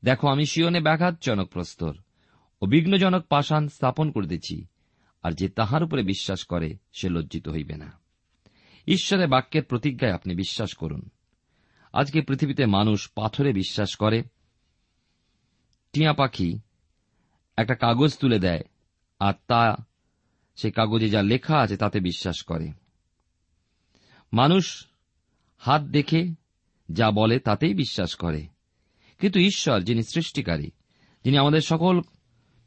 দেখো, 0.04 0.28
আমি 0.28 0.46
শিওনে 0.46 0.80
ব্যাঘাতজনক 0.80 1.48
প্রস্তর 1.48 1.94
ও 2.62 2.66
বিঘ্নজনক 2.66 3.26
পাষাণ 3.26 3.68
স্থাপন 3.68 4.10
করিতেছি, 4.10 4.66
আর 5.22 5.32
যে 5.32 5.48
তাহার 5.48 5.82
উপরে 5.82 6.02
বিশ্বাস 6.02 6.44
করে, 6.44 6.76
সে 6.92 7.08
লজ্জিত 7.08 7.48
হইবে 7.48 7.76
না। 7.76 8.00
ঈশ্বরের 8.86 9.28
বাক্যের 9.28 9.64
প্রতিজ্ঞায় 9.64 10.14
আপনি 10.14 10.34
বিশ্বাস 10.34 10.74
করুন। 10.74 11.08
আজকে 11.92 12.22
পৃথিবীতে 12.22 12.66
মানুষ 12.66 13.10
পাথরে 13.14 13.52
বিশ্বাস 13.52 13.96
করে। 13.96 14.22
টিয়া 15.92 16.12
পাখি 16.12 16.60
একটা 17.56 17.74
কাগজ 17.74 18.18
তুলে 18.18 18.38
দেয়, 18.38 18.60
আর 19.18 19.34
তা 19.46 19.76
সে 20.56 20.70
কাগজে 20.70 21.08
যা 21.08 21.22
লেখা 21.22 21.58
আছে 21.58 21.76
তাতে 21.76 22.00
বিশ্বাস 22.00 22.42
করে। 22.42 22.72
মানুষ 24.32 24.86
হাত 25.58 25.82
দেখে 25.82 26.39
যা 26.92 27.10
বলে 27.10 27.38
তাতেই 27.38 27.74
বিশ্বাস 27.74 28.14
করে। 28.14 28.46
কিন্তু 29.20 29.40
ঈশ্বর, 29.40 29.80
যিনি 29.80 30.02
সৃষ্টিকারী, 30.02 30.70
যিনি 31.24 31.38
আমাদের 31.38 31.60
সকল 31.60 32.00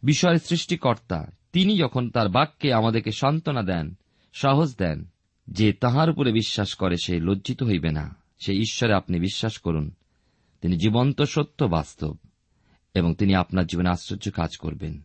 বিষয়ের 0.04 0.40
সৃষ্টিকর্তা, 0.40 1.32
তিনি 1.54 1.78
যখন 1.78 2.10
তার 2.10 2.30
বাক্যে 2.30 2.74
আমাদেরকে 2.74 3.12
সান্ত্বনা 3.12 3.64
দেন, 3.64 3.98
সাহস 4.34 4.78
দেন 4.78 5.06
যে 5.48 5.74
তাহার 5.74 6.10
উপরে 6.10 6.32
বিশ্বাস 6.32 6.74
করে, 6.74 6.96
সে 7.04 7.20
লজ্জিত 7.20 7.64
হইবে 7.64 7.92
না। 7.92 8.16
সে 8.46 8.54
ঈশ্বরে 8.54 8.94
আপনি 8.94 9.20
বিশ্বাস 9.20 9.58
করুন, 9.58 9.92
তিনি 10.62 10.78
জীবন্ত, 10.78 11.22
সত্য, 11.22 11.66
বাস্তব, 11.66 12.18
এবং 12.94 13.16
তিনি 13.16 13.36
আপনার 13.36 13.66
জীবনে 13.66 13.90
আশ্চর্য 13.90 14.32
কাজ 14.32 14.58
করবেন। 14.58 15.02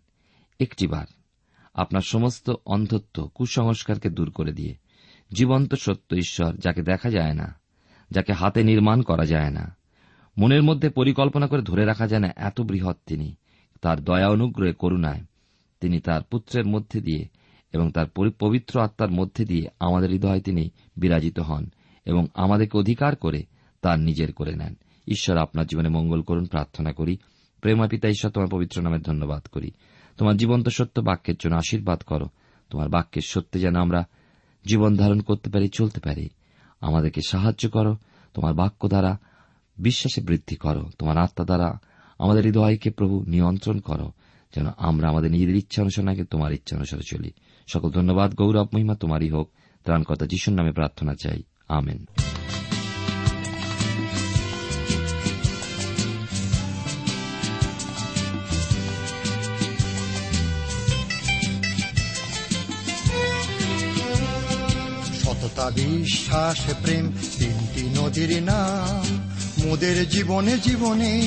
একটিবার 0.60 1.06
আপনার 1.74 2.00
সমস্ত 2.00 2.50
অন্ধত্ব, 2.66 3.30
কুসংস্কারকে 3.34 4.10
দূর 4.10 4.30
করে 4.30 4.52
দিয়ে, 4.52 4.74
জীবন্ত, 5.32 5.74
সত্য 5.74 6.16
ঈশ্বর, 6.16 6.56
যাকে 6.56 6.82
দেখা 6.82 7.10
যায় 7.10 7.34
না 7.34 7.60
যাকে 8.10 8.32
হাতে 8.32 8.64
নির্মাণ 8.64 9.02
করা 9.02 9.26
যায় 9.26 9.50
না। 9.50 9.76
মনের 10.38 10.62
মধ্যে 10.62 10.90
পরিকল্পনা 10.90 11.46
করে 11.46 11.62
ধরে 11.62 11.84
রাখা 11.84 12.06
যায় 12.06 12.20
না 12.20 12.32
এত 12.36 12.60
বৃহৎ 12.60 12.96
তিনি। 13.06 13.34
তার 13.82 14.00
দয়া 14.00 14.28
অনুগ্রহে 14.28 14.72
করুণায় 14.72 15.20
তিনি 15.80 16.00
তার 16.00 16.22
পুত্রের 16.22 16.66
মধ্যে 16.66 17.00
দিয়ে 17.00 17.28
এবং 17.72 17.90
তার 17.90 18.06
পবিত্র 18.38 18.80
আত্মার 18.80 19.10
মধ্যে 19.10 19.44
দিয়ে 19.44 19.68
আমাদের 19.80 20.10
হৃদয়ে 20.10 20.40
তিনি 20.40 20.70
বিরাজিত 20.96 21.38
হন 21.38 21.70
এবং 22.04 22.26
আমাদেরকে 22.34 22.78
অধিকার 22.78 23.16
করে 23.16 23.42
তার 23.80 23.98
নিজের 23.98 24.32
করে 24.32 24.54
নেন। 24.54 24.74
ঈশ্বর 25.08 25.36
আপনার 25.36 25.66
জীবনে 25.66 25.88
মঙ্গল 25.88 26.22
করুন, 26.22 26.46
প্রার্থনা 26.46 26.92
করি। 26.92 27.16
প্রেমা 27.60 27.88
পিতা, 27.88 28.08
ঈশ্বর, 28.08 28.30
তোমার 28.30 28.48
পবিত্র 28.48 28.82
নামে 28.82 28.98
ধন্যবাদ 28.98 29.46
করি। 29.46 29.70
তোমার 30.18 30.36
জীবন্ত 30.36 30.68
সত্য 30.68 31.00
বাক্যের 31.00 31.34
জন্য 31.40 31.54
আশীর্বাদ 31.54 32.02
করো। 32.02 32.26
তোমার 32.70 32.88
বাক্যের 32.88 33.22
সত্যে 33.26 33.60
যেন 33.60 33.76
আমরা 33.76 34.04
জীবন 34.66 34.96
ধারণ 34.96 35.20
করতে 35.20 35.50
পারি, 35.50 35.68
চলতে 35.68 36.00
পারি। 36.00 36.28
আমাদেরকে 36.80 37.20
সাহায্য 37.28 37.68
করো। 37.68 37.96
তোমার 38.34 38.54
বাক্য 38.54 38.88
দ্বারা 38.88 39.18
বিশ্বাসে 39.78 40.20
বৃদ্ধি 40.20 40.56
করো। 40.56 40.90
তোমার 40.98 41.18
আত্মা 41.18 41.44
দ্বারা 41.44 41.78
আমাদের 42.18 42.44
হৃদয়কে 42.44 42.90
প্রভু 42.90 43.24
নিয়ন্ত্রণ 43.28 43.80
করো, 43.80 44.12
যেন 44.54 44.66
আমরা 44.76 45.08
আমাদের 45.08 45.30
নিজেদের 45.30 45.56
ইচ্ছা 45.56 45.82
অনুসারে 45.82 46.24
তোমার 46.24 46.52
ইচ্ছা 46.52 46.76
অনুসারে 46.76 47.02
চলি। 47.10 47.30
সকল 47.66 47.90
ধন্যবাদ, 47.90 48.34
গৌরব, 48.34 48.68
মহিমা 48.74 48.94
তোমারই 48.94 49.28
হোক। 49.28 49.50
ত্রাণকর্তা 49.84 50.26
যিশুর 50.26 50.54
নামে 50.54 50.72
প্রার্থনা 50.72 51.14
চাই। 51.22 51.42
আমেন। 51.68 52.06
বিশ্বাস 65.70 66.60
প্রেম, 66.82 67.12
তিনটি 67.38 68.00
নদীর 68.00 68.42
নাম। 68.42 69.28
মোদের 69.66 70.08
জীবনে 70.08 70.58
জীবনে 70.58 71.22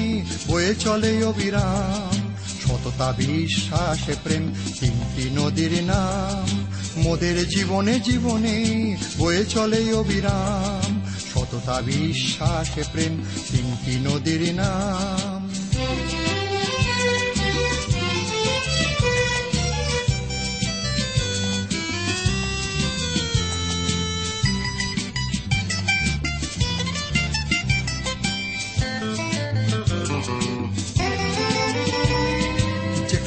বয়ে 0.47 0.75
চলে 0.75 1.23
অবিরাম। 1.23 2.35
সততা, 2.65 3.11
বিশ্বাস, 3.11 3.99
প্রেম, 4.23 4.53
তিনটি 4.79 5.29
নদীর 5.29 5.83
নাম। 5.83 6.71
মোদের 7.03 7.49
জীবনে 7.49 7.99
জীবনে 7.99 8.97
বয়ে 9.17 9.45
চলে 9.45 9.93
অবিরাম। 9.93 11.01
সততা, 11.33 11.81
বিশ্বাস, 11.81 12.69
প্রেম, 12.91 13.23
তিনটি 13.51 13.99
নদীর 13.99 14.55
নাম। 14.55 15.40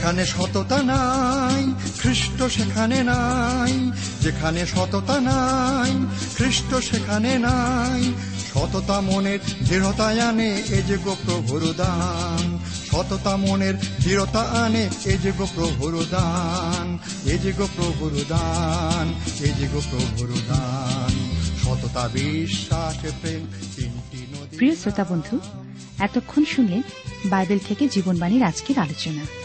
যেখানে 0.05 0.27
সততা 0.27 0.83
নাই 0.83 1.75
খ্রিস্ট 1.99 2.43
সেখানে 2.43 3.03
নাই, 3.03 3.90
যেখানে 4.21 4.67
সততা 4.67 5.21
নাই 5.21 5.93
খ্রিস্ট 6.37 6.75
সেখানে 6.75 7.38
নাই। 7.38 8.12
সততা 8.53 9.01
মনের 9.01 9.38
দৃঢ়তা 9.69 10.05
আনে, 10.29 10.62
এ 10.69 10.83
যে 10.83 10.99
গো 11.05 11.17
প্রভুর 11.27 11.75
দান। 11.77 12.59
সততা 12.90 13.37
মনের 13.37 13.75
দৃঢ়তা 13.79 14.40
আনে, 14.40 14.90
এ 15.05 15.19
যে 15.19 15.33
গো 15.38 15.47
প্রভুর 15.55 16.07
দান। 16.11 16.99
এ 17.25 17.38
যে 17.38 17.53
গো 17.53 17.69
প্রভুর 17.77 18.25
দান, 18.29 19.14
এ 19.40 19.53
যে 19.59 19.69
গো 19.73 19.81
প্রভুর 19.90 20.29
দান। 20.49 21.40
সততা, 21.62 22.09
বিশ্বাস, 22.09 23.01
প্রেম, 23.21 23.47
তিনটি 23.77 24.27
প্রিয় 24.57 24.77
শ্রোতা 24.77 25.05
বন্ধু, 25.05 25.40
এতক্ষণ 25.99 26.45
শুনলেন 26.45 26.83
বাইবেল 27.25 27.59
থেকে 27.69 27.88
জীবনবাণীর 27.88 28.43
আজকের 28.43 28.79
আলোচনা। 28.79 29.45